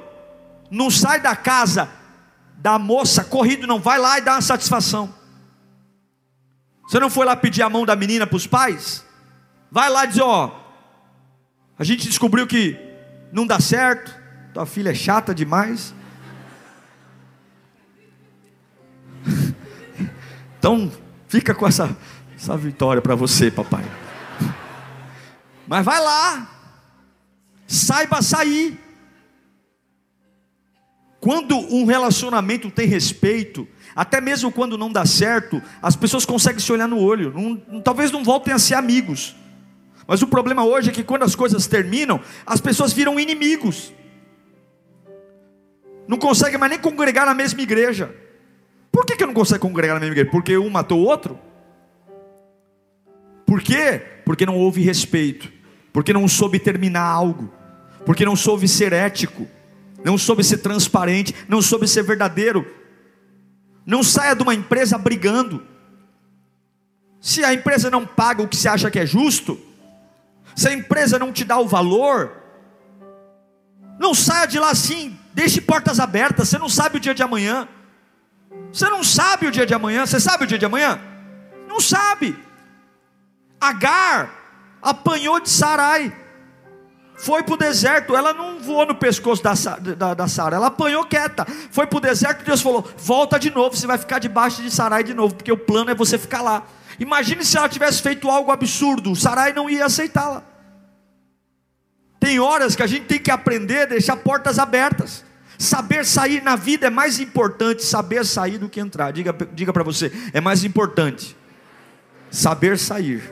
não 0.70 0.88
sai 0.88 1.20
da 1.20 1.34
casa 1.34 1.90
da 2.56 2.78
moça 2.78 3.24
corrido, 3.24 3.66
não 3.66 3.80
vai 3.80 3.98
lá 3.98 4.18
e 4.18 4.20
dá 4.20 4.34
uma 4.34 4.40
satisfação. 4.40 5.12
Você 6.86 7.00
não 7.00 7.10
foi 7.10 7.26
lá 7.26 7.34
pedir 7.34 7.62
a 7.62 7.68
mão 7.68 7.84
da 7.84 7.96
menina 7.96 8.24
para 8.24 8.36
os 8.36 8.46
pais? 8.46 9.04
Vai 9.68 9.90
lá 9.90 10.04
e 10.04 10.08
diz: 10.08 10.20
Ó, 10.20 10.64
A 11.76 11.82
gente 11.82 12.06
descobriu 12.06 12.46
que 12.46 12.78
não 13.32 13.44
dá 13.48 13.58
certo, 13.58 14.14
tua 14.52 14.64
filha 14.64 14.90
é 14.90 14.94
chata 14.94 15.34
demais. 15.34 15.92
Então, 20.64 20.90
fica 21.28 21.54
com 21.54 21.68
essa, 21.68 21.94
essa 22.34 22.56
vitória 22.56 23.02
para 23.02 23.14
você, 23.14 23.50
papai. 23.50 23.84
Mas 25.68 25.84
vai 25.84 26.00
lá, 26.00 26.50
saiba 27.66 28.22
sair. 28.22 28.80
Quando 31.20 31.54
um 31.54 31.84
relacionamento 31.84 32.70
tem 32.70 32.86
respeito, 32.86 33.68
até 33.94 34.22
mesmo 34.22 34.50
quando 34.50 34.78
não 34.78 34.90
dá 34.90 35.04
certo, 35.04 35.60
as 35.82 35.96
pessoas 35.96 36.24
conseguem 36.24 36.60
se 36.60 36.72
olhar 36.72 36.88
no 36.88 36.98
olho. 36.98 37.30
Não, 37.68 37.82
talvez 37.82 38.10
não 38.10 38.24
voltem 38.24 38.54
a 38.54 38.58
ser 38.58 38.72
amigos. 38.72 39.36
Mas 40.06 40.22
o 40.22 40.26
problema 40.26 40.64
hoje 40.64 40.88
é 40.88 40.92
que 40.94 41.04
quando 41.04 41.24
as 41.24 41.34
coisas 41.34 41.66
terminam, 41.66 42.18
as 42.46 42.62
pessoas 42.62 42.90
viram 42.90 43.20
inimigos. 43.20 43.92
Não 46.08 46.16
conseguem 46.16 46.58
mais 46.58 46.70
nem 46.70 46.80
congregar 46.80 47.26
na 47.26 47.34
mesma 47.34 47.60
igreja. 47.60 48.23
Por 48.94 49.04
que, 49.04 49.16
que 49.16 49.26
não 49.26 49.34
consegue 49.34 49.60
congregar 49.60 49.94
na 49.94 50.00
mesma 50.00 50.14
igreja? 50.14 50.30
Porque 50.30 50.56
um 50.56 50.70
matou 50.70 51.00
o 51.00 51.04
outro? 51.04 51.36
Por 53.44 53.60
quê? 53.60 54.00
Porque 54.24 54.46
não 54.46 54.56
houve 54.56 54.80
respeito. 54.80 55.52
Porque 55.92 56.12
não 56.12 56.28
soube 56.28 56.58
terminar 56.58 57.02
algo. 57.02 57.52
Porque 58.06 58.24
não 58.24 58.36
soube 58.36 58.68
ser 58.68 58.92
ético 58.92 59.46
não 60.04 60.18
soube 60.18 60.44
ser 60.44 60.58
transparente, 60.58 61.34
não 61.48 61.62
soube 61.62 61.88
ser 61.88 62.02
verdadeiro. 62.02 62.70
Não 63.86 64.02
saia 64.02 64.36
de 64.36 64.42
uma 64.42 64.54
empresa 64.54 64.98
brigando. 64.98 65.66
Se 67.18 67.42
a 67.42 67.54
empresa 67.54 67.90
não 67.90 68.04
paga 68.04 68.42
o 68.42 68.48
que 68.48 68.54
você 68.54 68.68
acha 68.68 68.90
que 68.90 68.98
é 68.98 69.06
justo, 69.06 69.58
se 70.54 70.68
a 70.68 70.74
empresa 70.74 71.18
não 71.18 71.32
te 71.32 71.42
dá 71.42 71.58
o 71.58 71.66
valor, 71.66 72.32
não 73.98 74.14
saia 74.14 74.46
de 74.46 74.58
lá 74.58 74.70
assim, 74.70 75.18
deixe 75.32 75.62
portas 75.62 75.98
abertas. 75.98 76.50
Você 76.50 76.58
não 76.58 76.68
sabe 76.68 76.98
o 76.98 77.00
dia 77.00 77.14
de 77.14 77.22
amanhã. 77.22 77.66
Você 78.72 78.88
não 78.88 79.04
sabe 79.04 79.46
o 79.46 79.50
dia 79.50 79.66
de 79.66 79.74
amanhã. 79.74 80.06
Você 80.06 80.18
sabe 80.18 80.44
o 80.44 80.46
dia 80.46 80.58
de 80.58 80.64
amanhã? 80.64 81.00
Não 81.68 81.80
sabe. 81.80 82.38
Agar 83.60 84.30
apanhou 84.82 85.40
de 85.40 85.48
Sarai 85.48 86.24
foi 87.16 87.42
para 87.42 87.54
o 87.54 87.56
deserto, 87.56 88.16
ela 88.16 88.34
não 88.34 88.58
voou 88.58 88.84
no 88.86 88.94
pescoço 88.94 89.42
da, 89.42 89.54
da, 89.94 90.14
da 90.14 90.28
Sara, 90.28 90.56
ela 90.56 90.66
apanhou 90.66 91.04
quieta, 91.04 91.46
foi 91.70 91.86
para 91.86 91.96
o 91.96 92.00
deserto 92.00 92.44
Deus 92.44 92.60
falou: 92.60 92.86
volta 92.98 93.38
de 93.38 93.50
novo, 93.50 93.76
você 93.76 93.86
vai 93.86 93.98
ficar 93.98 94.18
debaixo 94.18 94.62
de 94.62 94.70
Sarai 94.70 95.04
de 95.04 95.14
novo, 95.14 95.34
porque 95.34 95.52
o 95.52 95.56
plano 95.56 95.90
é 95.90 95.94
você 95.94 96.18
ficar 96.18 96.42
lá. 96.42 96.64
Imagine 96.98 97.44
se 97.44 97.56
ela 97.56 97.68
tivesse 97.68 98.02
feito 98.02 98.28
algo 98.28 98.50
absurdo, 98.50 99.14
Sarai 99.14 99.52
não 99.52 99.70
ia 99.70 99.86
aceitá-la. 99.86 100.42
Tem 102.18 102.40
horas 102.40 102.74
que 102.74 102.82
a 102.82 102.86
gente 102.86 103.06
tem 103.06 103.18
que 103.18 103.30
aprender 103.30 103.82
a 103.82 103.86
deixar 103.86 104.16
portas 104.16 104.58
abertas. 104.58 105.24
Saber 105.64 106.04
sair 106.04 106.42
na 106.42 106.56
vida 106.56 106.88
é 106.88 106.90
mais 106.90 107.18
importante 107.18 107.82
saber 107.82 108.26
sair 108.26 108.58
do 108.58 108.68
que 108.68 108.78
entrar. 108.78 109.12
Diga, 109.12 109.34
diga 109.54 109.72
para 109.72 109.82
você, 109.82 110.12
é 110.34 110.40
mais 110.40 110.62
importante 110.62 111.34
saber 112.30 112.78
sair, 112.78 113.22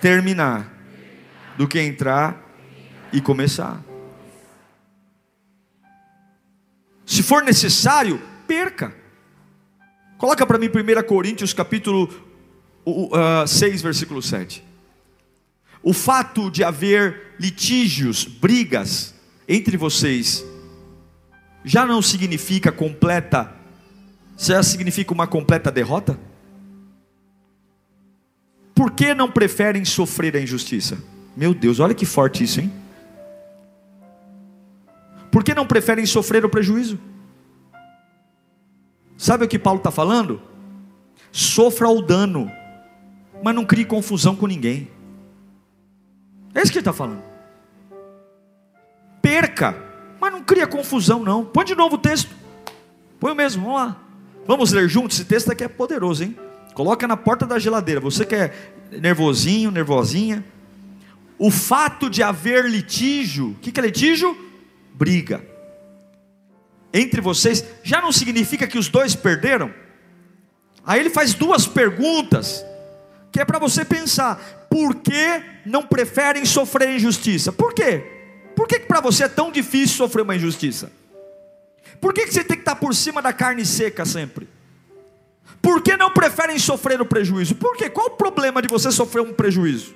terminar, 0.00 0.72
do 1.58 1.66
que 1.66 1.80
entrar 1.80 2.40
e 3.12 3.20
começar. 3.20 3.82
Se 7.04 7.20
for 7.24 7.42
necessário, 7.42 8.22
perca. 8.46 8.94
Coloca 10.18 10.46
para 10.46 10.58
mim 10.58 10.68
1 10.68 11.02
Coríntios 11.04 11.52
capítulo 11.52 12.08
uh, 12.84 13.44
6, 13.44 13.82
versículo 13.82 14.22
7. 14.22 14.64
O 15.82 15.92
fato 15.92 16.48
de 16.48 16.62
haver 16.62 17.34
litígios, 17.40 18.24
brigas 18.24 19.14
entre 19.48 19.76
vocês, 19.76 20.44
já 21.66 21.84
não 21.84 22.00
significa 22.00 22.70
completa, 22.70 23.52
já 24.38 24.62
significa 24.62 25.12
uma 25.12 25.26
completa 25.26 25.68
derrota? 25.68 26.16
Por 28.72 28.92
que 28.92 29.12
não 29.12 29.28
preferem 29.28 29.84
sofrer 29.84 30.36
a 30.36 30.40
injustiça? 30.40 30.96
Meu 31.36 31.52
Deus, 31.52 31.80
olha 31.80 31.92
que 31.92 32.06
forte 32.06 32.44
isso, 32.44 32.60
hein? 32.60 32.72
Por 35.32 35.42
que 35.42 35.54
não 35.54 35.66
preferem 35.66 36.06
sofrer 36.06 36.44
o 36.44 36.48
prejuízo? 36.48 37.00
Sabe 39.18 39.44
o 39.44 39.48
que 39.48 39.58
Paulo 39.58 39.78
está 39.78 39.90
falando? 39.90 40.40
Sofra 41.32 41.88
o 41.88 42.00
dano, 42.00 42.48
mas 43.42 43.54
não 43.54 43.64
crie 43.64 43.84
confusão 43.84 44.36
com 44.36 44.46
ninguém. 44.46 44.88
É 46.54 46.62
isso 46.62 46.70
que 46.70 46.78
ele 46.78 46.82
está 46.82 46.92
falando. 46.92 47.22
Perca, 49.20 49.85
mas 50.20 50.32
não 50.32 50.42
cria 50.42 50.66
confusão, 50.66 51.22
não. 51.22 51.44
Põe 51.44 51.64
de 51.64 51.74
novo 51.74 51.96
o 51.96 51.98
texto. 51.98 52.34
Põe 53.20 53.32
o 53.32 53.34
mesmo, 53.34 53.64
vamos 53.64 53.78
lá. 53.80 53.96
Vamos 54.46 54.72
ler 54.72 54.88
juntos. 54.88 55.18
Esse 55.18 55.26
texto 55.26 55.50
aqui 55.50 55.64
é 55.64 55.68
poderoso, 55.68 56.24
hein? 56.24 56.36
Coloca 56.74 57.06
na 57.06 57.16
porta 57.16 57.46
da 57.46 57.58
geladeira. 57.58 58.00
Você 58.00 58.24
que 58.24 58.34
é 58.34 58.52
nervosinho, 58.92 59.70
nervosinha. 59.70 60.44
O 61.38 61.50
fato 61.50 62.08
de 62.08 62.22
haver 62.22 62.64
litígio, 62.64 63.50
o 63.50 63.54
que, 63.56 63.70
que 63.70 63.80
é 63.80 63.82
litígio? 63.82 64.46
briga 64.96 65.44
entre 66.92 67.20
vocês, 67.20 67.62
já 67.82 68.00
não 68.00 68.10
significa 68.10 68.66
que 68.66 68.78
os 68.78 68.88
dois 68.88 69.14
perderam? 69.14 69.70
Aí 70.84 70.98
ele 70.98 71.10
faz 71.10 71.34
duas 71.34 71.66
perguntas, 71.66 72.64
que 73.30 73.38
é 73.38 73.44
para 73.44 73.58
você 73.58 73.84
pensar: 73.84 74.66
por 74.70 74.94
que 74.94 75.42
não 75.66 75.82
preferem 75.82 76.46
sofrer 76.46 76.96
injustiça? 76.96 77.52
Por 77.52 77.74
quê? 77.74 78.15
Por 78.66 78.70
que, 78.70 78.80
que 78.80 78.86
para 78.86 79.00
você 79.00 79.22
é 79.22 79.28
tão 79.28 79.52
difícil 79.52 79.96
sofrer 79.96 80.22
uma 80.22 80.34
injustiça? 80.34 80.90
Por 82.00 82.12
que, 82.12 82.26
que 82.26 82.34
você 82.34 82.42
tem 82.42 82.56
que 82.56 82.62
estar 82.62 82.74
por 82.74 82.92
cima 82.96 83.22
da 83.22 83.32
carne 83.32 83.64
seca 83.64 84.04
sempre? 84.04 84.48
Por 85.62 85.80
que 85.80 85.96
não 85.96 86.10
preferem 86.10 86.58
sofrer 86.58 87.00
o 87.00 87.06
prejuízo? 87.06 87.54
Por 87.54 87.76
quê? 87.76 87.88
Qual 87.88 88.08
o 88.08 88.16
problema 88.16 88.60
de 88.60 88.66
você 88.66 88.90
sofrer 88.90 89.20
um 89.20 89.32
prejuízo? 89.32 89.94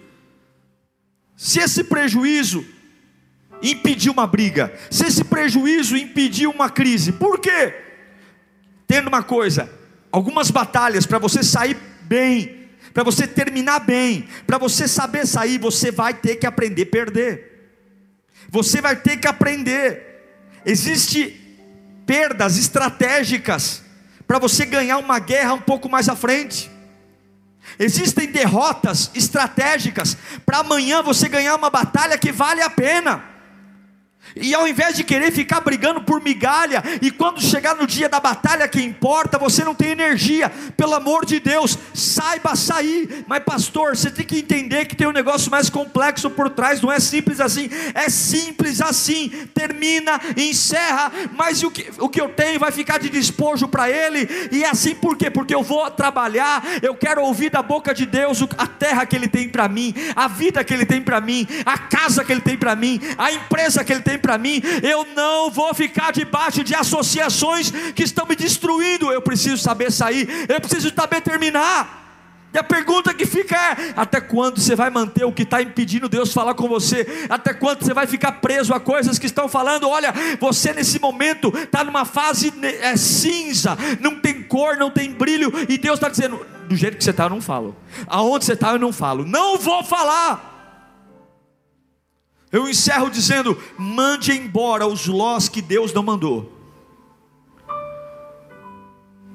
Se 1.37 1.59
esse 1.59 1.83
prejuízo 1.83 2.65
impedir 3.61 4.09
uma 4.09 4.25
briga, 4.25 4.73
se 4.89 5.05
esse 5.05 5.25
prejuízo 5.25 5.97
impedir 5.97 6.47
uma 6.47 6.71
crise, 6.71 7.11
por 7.11 7.41
quê? 7.41 7.75
Tendo 8.87 9.09
uma 9.09 9.25
coisa, 9.25 9.69
algumas 10.13 10.49
batalhas 10.49 11.07
para 11.07 11.19
você 11.19 11.43
sair 11.43 11.77
bem, 12.03 12.69
para 12.95 13.03
você 13.03 13.27
terminar 13.27 13.81
bem, 13.81 14.29
para 14.47 14.59
você 14.59 14.87
saber 14.87 15.27
sair, 15.27 15.59
você 15.59 15.91
vai 15.91 16.15
ter 16.15 16.37
que 16.37 16.47
aprender 16.47 16.83
a 16.83 16.87
perder. 16.87 17.50
Você 18.51 18.81
vai 18.81 18.97
ter 18.97 19.17
que 19.17 19.29
aprender. 19.29 20.61
Existe 20.65 21.41
perdas 22.05 22.59
estratégicas 22.59 23.83
para 24.27 24.39
você 24.39 24.67
ganhar 24.67 24.99
uma 24.99 25.19
guerra 25.19 25.55
um 25.55 25.61
pouco 25.61 25.89
mais 25.89 26.09
à 26.09 26.17
frente. 26.17 26.71
Existem 27.79 28.31
derrotas 28.31 29.11
estratégicas 29.15 30.17
para 30.45 30.59
amanhã 30.59 31.03
você 31.03 31.29
ganhar 31.29 31.55
uma 31.55 31.71
batalha 31.71 32.19
que 32.19 32.33
vale 32.33 32.63
a 32.63 32.71
pena. 32.71 33.25
E 34.37 34.55
ao 34.55 34.67
invés 34.67 34.97
de 34.97 35.05
querer 35.05 35.33
ficar 35.33 35.61
brigando 35.61 36.01
por 36.03 36.23
migalha, 36.23 36.83
e 37.03 37.11
quando 37.11 37.41
chegar 37.41 37.75
no 37.75 37.87
dia 37.87 38.09
da 38.09 38.21
batalha 38.21 38.69
que 38.69 38.81
importa, 38.81 39.39
você 39.39 39.65
não 39.65 39.75
tem 39.75 39.91
energia, 39.91 40.51
pelo 40.77 40.95
amor 40.95 41.25
de 41.25 41.41
Deus, 41.41 41.79
saiba 41.93 42.55
sair. 42.55 43.25
Mas, 43.27 43.43
pastor, 43.45 43.97
você 43.97 44.11
tem 44.11 44.27
que 44.27 44.39
entender 44.39 44.87
que 44.87 44.97
tem 44.97 45.07
um 45.07 45.13
negócio 45.13 45.51
mais 45.51 45.69
complexo 45.69 46.31
por 46.31 46.51
trás, 46.51 46.81
não 46.81 46.93
é 46.93 47.01
simples 47.01 47.41
assim, 47.41 47.69
é 47.95 48.09
simples 48.09 48.81
assim. 48.81 49.31
Termina, 49.55 50.21
encerra, 50.37 51.13
mas 51.37 51.63
o 51.63 51.71
que, 51.71 51.91
o 51.99 52.09
que 52.09 52.21
eu 52.21 52.29
tenho 52.29 52.61
vai 52.61 52.71
ficar 52.71 52.99
de 52.99 53.09
despojo 53.09 53.69
para 53.69 53.91
ele, 53.91 54.29
e 54.53 54.65
é 54.65 54.69
assim 54.69 54.95
por 54.95 55.17
quê? 55.17 55.31
Porque 55.31 55.55
eu 55.55 55.63
vou 55.63 55.91
trabalhar, 55.91 56.63
eu 56.83 56.95
quero 56.95 57.23
ouvir 57.23 57.51
da 57.51 57.63
boca 57.63 57.95
de 57.95 58.07
Deus 58.07 58.43
a 58.57 58.67
terra 58.67 59.07
que 59.07 59.17
ele 59.17 59.29
tem 59.29 59.49
para 59.49 59.69
mim, 59.69 59.95
a 60.15 60.29
vida 60.29 60.63
que 60.63 60.73
ele 60.73 60.87
tem 60.87 61.03
para 61.03 61.21
mim, 61.21 61.47
a 61.65 61.79
casa 61.79 62.25
que 62.25 62.33
ele 62.33 62.41
tem 62.41 62.57
para 62.57 62.77
mim, 62.77 63.01
a 63.19 63.33
empresa 63.33 63.85
que 63.85 63.93
ele 63.93 64.03
tem 64.03 64.19
para 64.21 64.39
mim, 64.39 64.63
eu 64.83 65.07
não 65.17 65.51
vou 65.51 65.73
ficar 65.75 66.13
debaixo 66.13 66.63
de 66.63 66.75
associações 66.75 67.71
que 67.95 68.03
estão 68.03 68.27
me 68.27 68.37
destruindo. 68.37 69.11
Eu 69.11 69.23
preciso 69.23 69.59
saber 69.59 69.91
sair, 69.91 70.29
eu 70.49 70.61
preciso 70.61 70.93
saber 70.95 71.21
terminar. 71.21 72.01
E 72.53 72.59
a 72.59 72.65
pergunta 72.65 73.15
que 73.15 73.27
fica 73.27 73.57
é: 73.57 73.95
até 73.97 74.21
quando 74.21 74.61
você 74.61 74.75
vai 74.75 74.91
manter 74.91 75.25
o 75.25 75.33
que 75.33 75.43
está 75.43 75.63
impedindo 75.63 76.09
Deus 76.09 76.33
falar 76.33 76.55
com 76.55 76.69
você? 76.69 77.07
Até 77.29 77.55
quando 77.55 77.85
você 77.85 77.95
vai 77.95 78.07
ficar 78.07 78.33
preso 78.33 78.75
a 78.75 78.81
coisas 78.81 79.19
que 79.19 79.27
estão 79.27 79.49
falando? 79.49 79.89
Olha, 79.89 80.13
você 80.41 80.73
nesse 80.73 80.99
momento 80.99 81.53
está 81.57 81.85
numa 81.85 82.05
fase 82.05 82.53
é, 82.63 82.97
cinza, 82.97 83.79
não 84.01 84.17
tem 84.17 84.43
cor, 84.43 84.77
não 84.77 84.91
tem 84.91 85.13
brilho, 85.13 85.53
e 85.69 85.79
Deus 85.79 85.95
está 85.95 86.09
dizendo: 86.09 86.45
do 86.69 86.75
jeito 86.75 86.97
que 86.97 87.05
você 87.05 87.11
está, 87.11 87.25
eu 87.25 87.31
não 87.31 87.41
falo. 87.41 87.77
Aonde 88.07 88.45
você 88.45 88.55
está, 88.55 88.73
eu 88.73 88.79
não 88.79 88.93
falo. 88.93 89.25
Não 89.25 89.57
vou 89.57 89.85
falar. 89.85 90.50
Eu 92.53 92.69
encerro 92.69 93.11
dizendo: 93.11 93.57
mande 93.79 94.33
embora 94.33 94.87
os 94.87 95.07
lós 95.07 95.49
que 95.49 95.63
Deus 95.63 95.93
não 95.93 96.03
mandou. 96.03 96.53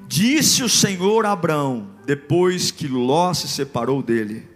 Disse 0.06 0.62
o 0.62 0.68
Senhor 0.68 1.26
a 1.26 1.32
Abraão, 1.32 1.88
depois 2.04 2.70
que 2.70 2.86
Ló 2.86 3.32
se 3.34 3.48
separou 3.48 4.02
dele: 4.02 4.46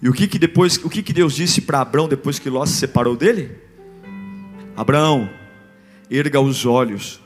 E 0.00 0.08
o 0.08 0.12
que 0.12 0.26
que 0.26 0.38
depois, 0.38 0.76
o 0.78 0.88
que 0.88 1.02
que 1.02 1.12
Deus 1.12 1.34
disse 1.34 1.60
para 1.60 1.80
Abraão 1.80 2.08
depois 2.08 2.38
que 2.38 2.48
Ló 2.48 2.64
se 2.64 2.74
separou 2.74 3.16
dele? 3.16 3.56
Abraão, 4.76 5.28
erga 6.10 6.40
os 6.40 6.64
olhos 6.64 7.20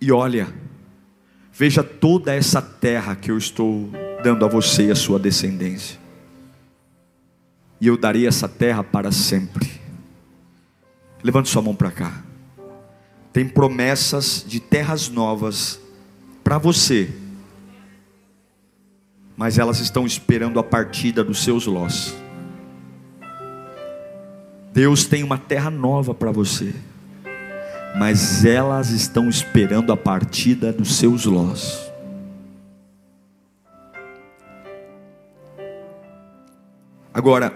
e 0.00 0.10
olha, 0.10 0.48
veja 1.52 1.82
toda 1.82 2.34
essa 2.34 2.62
terra 2.62 3.14
que 3.14 3.30
eu 3.30 3.36
estou 3.36 3.90
dando 4.22 4.44
a 4.44 4.48
você 4.48 4.86
e 4.86 4.90
a 4.90 4.94
sua 4.94 5.18
descendência. 5.18 5.98
E 7.80 7.86
eu 7.86 7.96
darei 7.96 8.26
essa 8.26 8.48
terra 8.48 8.84
para 8.84 9.10
sempre. 9.10 9.70
Levante 11.22 11.48
sua 11.48 11.62
mão 11.62 11.74
para 11.74 11.90
cá. 11.90 12.22
Tem 13.32 13.48
promessas 13.48 14.44
de 14.46 14.60
terras 14.60 15.08
novas 15.08 15.80
para 16.42 16.58
você 16.58 17.12
mas 19.40 19.58
elas 19.58 19.80
estão 19.80 20.04
esperando 20.04 20.60
a 20.60 20.62
partida 20.62 21.24
dos 21.24 21.42
seus 21.42 21.64
lós. 21.64 22.14
Deus 24.70 25.06
tem 25.06 25.22
uma 25.22 25.38
terra 25.38 25.70
nova 25.70 26.12
para 26.12 26.30
você, 26.30 26.74
mas 27.98 28.44
elas 28.44 28.90
estão 28.90 29.30
esperando 29.30 29.94
a 29.94 29.96
partida 29.96 30.70
dos 30.70 30.96
seus 30.96 31.24
lós. 31.24 31.90
Agora, 37.14 37.54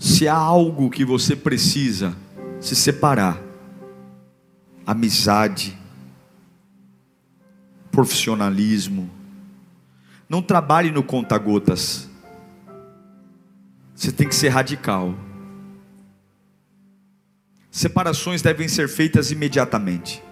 se 0.00 0.26
há 0.26 0.34
algo 0.34 0.88
que 0.88 1.04
você 1.04 1.36
precisa 1.36 2.16
se 2.58 2.74
separar, 2.74 3.38
amizade, 4.86 5.78
profissionalismo. 7.92 9.10
Não 10.26 10.40
trabalhe 10.40 10.90
no 10.90 11.02
conta-gotas. 11.02 12.08
Você 13.94 14.10
tem 14.10 14.26
que 14.26 14.34
ser 14.34 14.48
radical. 14.48 15.14
Separações 17.70 18.40
devem 18.40 18.68
ser 18.68 18.88
feitas 18.88 19.30
imediatamente. 19.30 20.22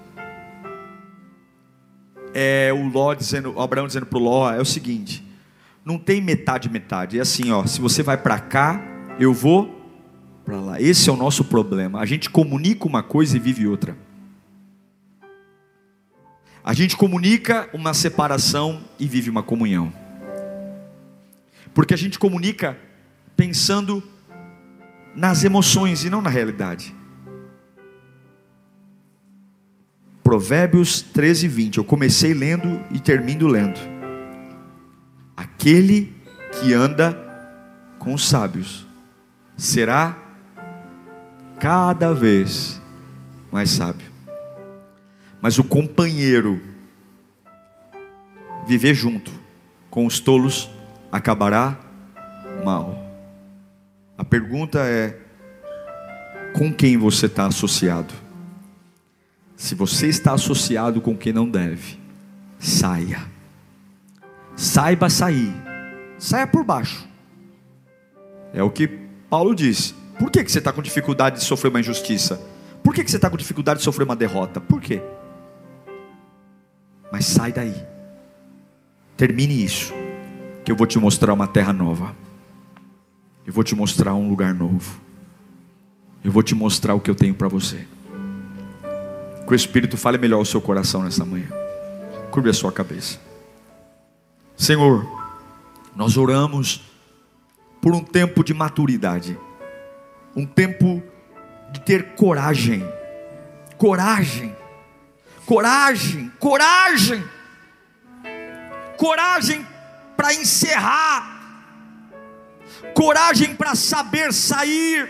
É 2.32 2.72
o 2.72 2.88
Ló 2.88 3.12
dizendo, 3.12 3.52
o 3.52 3.60
Abraão 3.60 3.86
dizendo 3.86 4.06
para 4.06 4.18
o 4.18 4.22
Ló, 4.22 4.50
é 4.50 4.60
o 4.60 4.64
seguinte: 4.64 5.22
não 5.84 5.98
tem 5.98 6.22
metade 6.22 6.70
metade. 6.70 7.18
É 7.18 7.20
assim, 7.20 7.50
ó, 7.50 7.66
se 7.66 7.82
você 7.82 8.02
vai 8.02 8.16
para 8.16 8.38
cá, 8.38 8.97
eu 9.18 9.34
vou 9.34 9.78
para 10.48 10.60
lá. 10.60 10.80
Esse 10.80 11.10
é 11.10 11.12
o 11.12 11.16
nosso 11.16 11.44
problema. 11.44 12.00
A 12.00 12.06
gente 12.06 12.30
comunica 12.30 12.86
uma 12.86 13.02
coisa 13.02 13.36
e 13.36 13.40
vive 13.40 13.66
outra. 13.66 13.94
A 16.64 16.72
gente 16.72 16.96
comunica 16.96 17.68
uma 17.74 17.92
separação 17.92 18.82
e 18.98 19.06
vive 19.06 19.28
uma 19.28 19.42
comunhão. 19.42 19.92
Porque 21.74 21.92
a 21.92 21.98
gente 21.98 22.18
comunica 22.18 22.78
pensando 23.36 24.02
nas 25.14 25.44
emoções 25.44 26.04
e 26.04 26.10
não 26.10 26.22
na 26.22 26.30
realidade. 26.30 26.94
Provérbios 30.22 31.02
13, 31.02 31.46
20. 31.46 31.78
Eu 31.78 31.84
comecei 31.84 32.32
lendo 32.32 32.82
e 32.90 33.00
termino 33.00 33.46
lendo. 33.46 33.80
Aquele 35.36 36.14
que 36.52 36.72
anda 36.72 37.16
com 37.98 38.14
os 38.14 38.26
sábios 38.26 38.87
será 39.58 40.16
cada 41.58 42.14
vez 42.14 42.80
mais 43.50 43.70
sábio. 43.70 44.06
Mas 45.42 45.58
o 45.58 45.64
companheiro 45.64 46.60
viver 48.66 48.94
junto 48.94 49.32
com 49.90 50.06
os 50.06 50.20
tolos 50.20 50.70
acabará 51.10 51.76
mal. 52.64 52.96
A 54.16 54.24
pergunta 54.24 54.78
é: 54.80 55.18
com 56.56 56.72
quem 56.72 56.96
você 56.96 57.26
está 57.26 57.46
associado? 57.46 58.14
Se 59.56 59.74
você 59.74 60.06
está 60.06 60.34
associado 60.34 61.00
com 61.00 61.16
quem 61.16 61.32
não 61.32 61.50
deve, 61.50 61.98
saia. 62.60 63.26
Saiba 64.54 65.10
sair. 65.10 65.52
Saia 66.16 66.46
por 66.46 66.64
baixo. 66.64 67.08
É 68.52 68.62
o 68.62 68.70
que 68.70 69.07
Paulo 69.28 69.54
disse. 69.54 69.94
Por 70.18 70.30
que, 70.30 70.42
que 70.42 70.50
você 70.50 70.58
está 70.58 70.72
com 70.72 70.82
dificuldade 70.82 71.38
de 71.38 71.44
sofrer 71.44 71.68
uma 71.68 71.80
injustiça? 71.80 72.40
Por 72.82 72.94
que, 72.94 73.04
que 73.04 73.10
você 73.10 73.16
está 73.16 73.30
com 73.30 73.36
dificuldade 73.36 73.78
de 73.78 73.84
sofrer 73.84 74.04
uma 74.04 74.16
derrota? 74.16 74.60
Por 74.60 74.80
quê? 74.80 75.00
Mas 77.12 77.26
sai 77.26 77.52
daí. 77.52 77.74
Termine 79.16 79.64
isso. 79.64 79.92
Que 80.64 80.72
eu 80.72 80.76
vou 80.76 80.86
te 80.86 80.98
mostrar 80.98 81.32
uma 81.32 81.46
terra 81.46 81.72
nova. 81.72 82.14
Eu 83.46 83.52
vou 83.52 83.62
te 83.62 83.74
mostrar 83.74 84.14
um 84.14 84.28
lugar 84.28 84.52
novo. 84.52 85.00
Eu 86.24 86.32
vou 86.32 86.42
te 86.42 86.54
mostrar 86.54 86.94
o 86.94 87.00
que 87.00 87.10
eu 87.10 87.14
tenho 87.14 87.34
para 87.34 87.48
você. 87.48 87.86
Que 89.46 89.52
o 89.52 89.54
Espírito 89.54 89.96
fale 89.96 90.18
melhor 90.18 90.40
o 90.40 90.46
seu 90.46 90.60
coração 90.60 91.02
nessa 91.04 91.24
manhã. 91.24 91.48
Curve 92.30 92.50
a 92.50 92.54
sua 92.54 92.72
cabeça. 92.72 93.18
Senhor, 94.56 95.06
nós 95.94 96.16
oramos 96.16 96.82
por 97.88 97.94
um 97.94 98.04
tempo 98.04 98.44
de 98.44 98.52
maturidade, 98.52 99.40
um 100.36 100.44
tempo 100.44 101.02
de 101.72 101.80
ter 101.80 102.14
coragem, 102.16 102.86
coragem 103.78 104.54
coragem, 105.48 106.30
coragem, 106.38 107.24
coragem 108.98 109.66
para 110.14 110.34
encerrar, 110.34 111.40
coragem 112.92 113.56
para 113.56 113.74
saber 113.74 114.34
sair, 114.34 115.08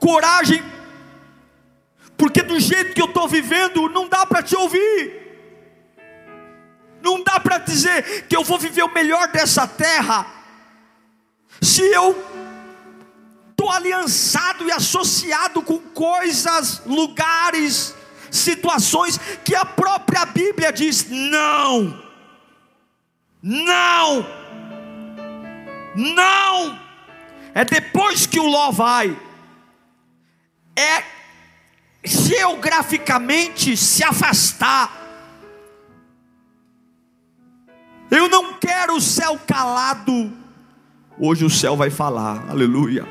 coragem, 0.00 0.64
porque 2.16 2.40
do 2.40 2.58
jeito 2.58 2.94
que 2.94 3.02
eu 3.02 3.08
estou 3.08 3.28
vivendo, 3.28 3.90
não 3.90 4.08
dá 4.08 4.24
para 4.24 4.42
te 4.42 4.56
ouvir. 4.56 5.22
Não 7.02 7.22
dá 7.22 7.38
para 7.38 7.58
dizer 7.58 8.26
que 8.26 8.34
eu 8.34 8.42
vou 8.42 8.58
viver 8.58 8.82
o 8.82 8.94
melhor 8.94 9.28
dessa 9.28 9.68
terra, 9.68 10.26
se 11.60 11.82
eu 11.82 12.16
estou 13.50 13.70
aliançado 13.70 14.66
e 14.66 14.72
associado 14.72 15.62
com 15.62 15.78
coisas, 15.78 16.82
lugares, 16.84 17.94
situações 18.30 19.18
que 19.44 19.54
a 19.54 19.64
própria 19.64 20.26
Bíblia 20.26 20.72
diz: 20.72 21.06
não, 21.08 22.02
não, 23.42 24.26
não. 25.94 26.84
É 27.54 27.64
depois 27.64 28.26
que 28.26 28.40
o 28.40 28.46
Ló 28.46 28.72
vai, 28.72 29.16
é 30.76 31.04
geograficamente 32.04 33.76
se 33.76 34.02
afastar. 34.02 35.02
Eu 38.10 38.28
não 38.28 38.54
quero 38.54 38.96
o 38.96 39.00
céu 39.00 39.40
calado. 39.46 40.43
Hoje 41.18 41.44
o 41.44 41.50
céu 41.50 41.76
vai 41.76 41.90
falar, 41.90 42.44
aleluia. 42.48 43.06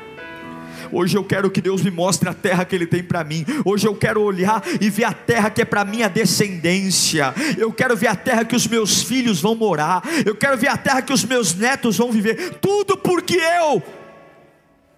Hoje 0.92 1.16
eu 1.16 1.24
quero 1.24 1.50
que 1.50 1.60
Deus 1.60 1.82
me 1.82 1.90
mostre 1.90 2.28
a 2.28 2.34
terra 2.34 2.64
que 2.64 2.76
Ele 2.76 2.86
tem 2.86 3.02
para 3.02 3.24
mim. 3.24 3.44
Hoje 3.64 3.86
eu 3.86 3.96
quero 3.96 4.20
olhar 4.20 4.62
e 4.78 4.90
ver 4.90 5.04
a 5.04 5.12
terra 5.12 5.50
que 5.50 5.62
é 5.62 5.64
para 5.64 5.84
minha 5.84 6.08
descendência. 6.08 7.34
Eu 7.56 7.72
quero 7.72 7.96
ver 7.96 8.08
a 8.08 8.14
terra 8.14 8.44
que 8.44 8.54
os 8.54 8.66
meus 8.66 9.02
filhos 9.02 9.40
vão 9.40 9.54
morar. 9.54 10.02
Eu 10.24 10.36
quero 10.36 10.56
ver 10.58 10.68
a 10.68 10.76
terra 10.76 11.00
que 11.00 11.12
os 11.12 11.24
meus 11.24 11.54
netos 11.54 11.96
vão 11.96 12.12
viver. 12.12 12.58
Tudo 12.60 12.96
porque 12.96 13.36
eu 13.36 13.82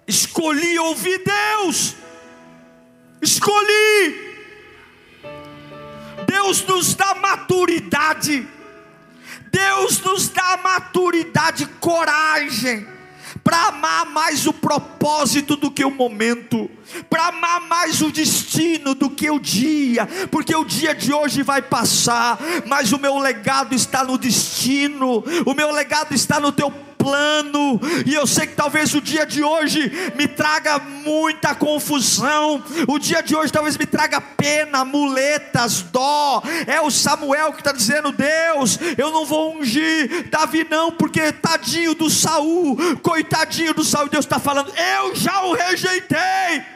escolhi 0.06 0.78
ouvir 0.78 1.22
Deus. 1.24 1.94
Escolhi. 3.22 4.34
Deus 6.26 6.66
nos 6.66 6.94
dá 6.94 7.14
maturidade. 7.14 8.46
Deus 9.50 10.02
nos 10.02 10.28
dá 10.28 10.58
maturidade, 10.62 11.64
coragem 11.80 12.95
para 13.46 13.68
amar 13.68 14.06
mais 14.06 14.44
o 14.44 14.52
propósito 14.52 15.54
do 15.54 15.70
que 15.70 15.84
o 15.84 15.90
momento, 15.92 16.68
para 17.08 17.28
amar 17.28 17.60
mais 17.68 18.02
o 18.02 18.10
destino 18.10 18.92
do 18.92 19.08
que 19.08 19.30
o 19.30 19.38
dia, 19.38 20.04
porque 20.32 20.52
o 20.52 20.64
dia 20.64 20.92
de 20.92 21.12
hoje 21.12 21.44
vai 21.44 21.62
passar, 21.62 22.40
mas 22.66 22.90
o 22.90 22.98
meu 22.98 23.16
legado 23.18 23.72
está 23.72 24.02
no 24.02 24.18
destino, 24.18 25.22
o 25.46 25.54
meu 25.54 25.70
legado 25.70 26.12
está 26.12 26.40
no 26.40 26.50
teu 26.50 26.72
plano, 27.06 27.80
e 28.04 28.14
eu 28.14 28.26
sei 28.26 28.48
que 28.48 28.56
talvez 28.56 28.92
o 28.92 29.00
dia 29.00 29.24
de 29.24 29.40
hoje 29.44 29.92
me 30.16 30.26
traga 30.26 30.80
muita 30.80 31.54
confusão, 31.54 32.60
o 32.88 32.98
dia 32.98 33.22
de 33.22 33.36
hoje 33.36 33.52
talvez 33.52 33.78
me 33.78 33.86
traga 33.86 34.20
pena, 34.20 34.84
muletas, 34.84 35.82
dó. 35.82 36.42
É 36.66 36.80
o 36.80 36.90
Samuel 36.90 37.52
que 37.52 37.60
está 37.60 37.70
dizendo: 37.70 38.10
Deus, 38.10 38.76
eu 38.98 39.12
não 39.12 39.24
vou 39.24 39.56
ungir 39.56 40.28
Davi, 40.30 40.66
não, 40.68 40.90
porque 40.90 41.30
tadinho 41.30 41.94
do 41.94 42.10
Saul, 42.10 42.76
coitadinho 43.02 43.72
do 43.72 43.84
Saul, 43.84 44.08
Deus 44.08 44.24
está 44.24 44.40
falando, 44.40 44.72
eu 44.76 45.14
já 45.14 45.44
o 45.44 45.54
rejeitei. 45.54 46.75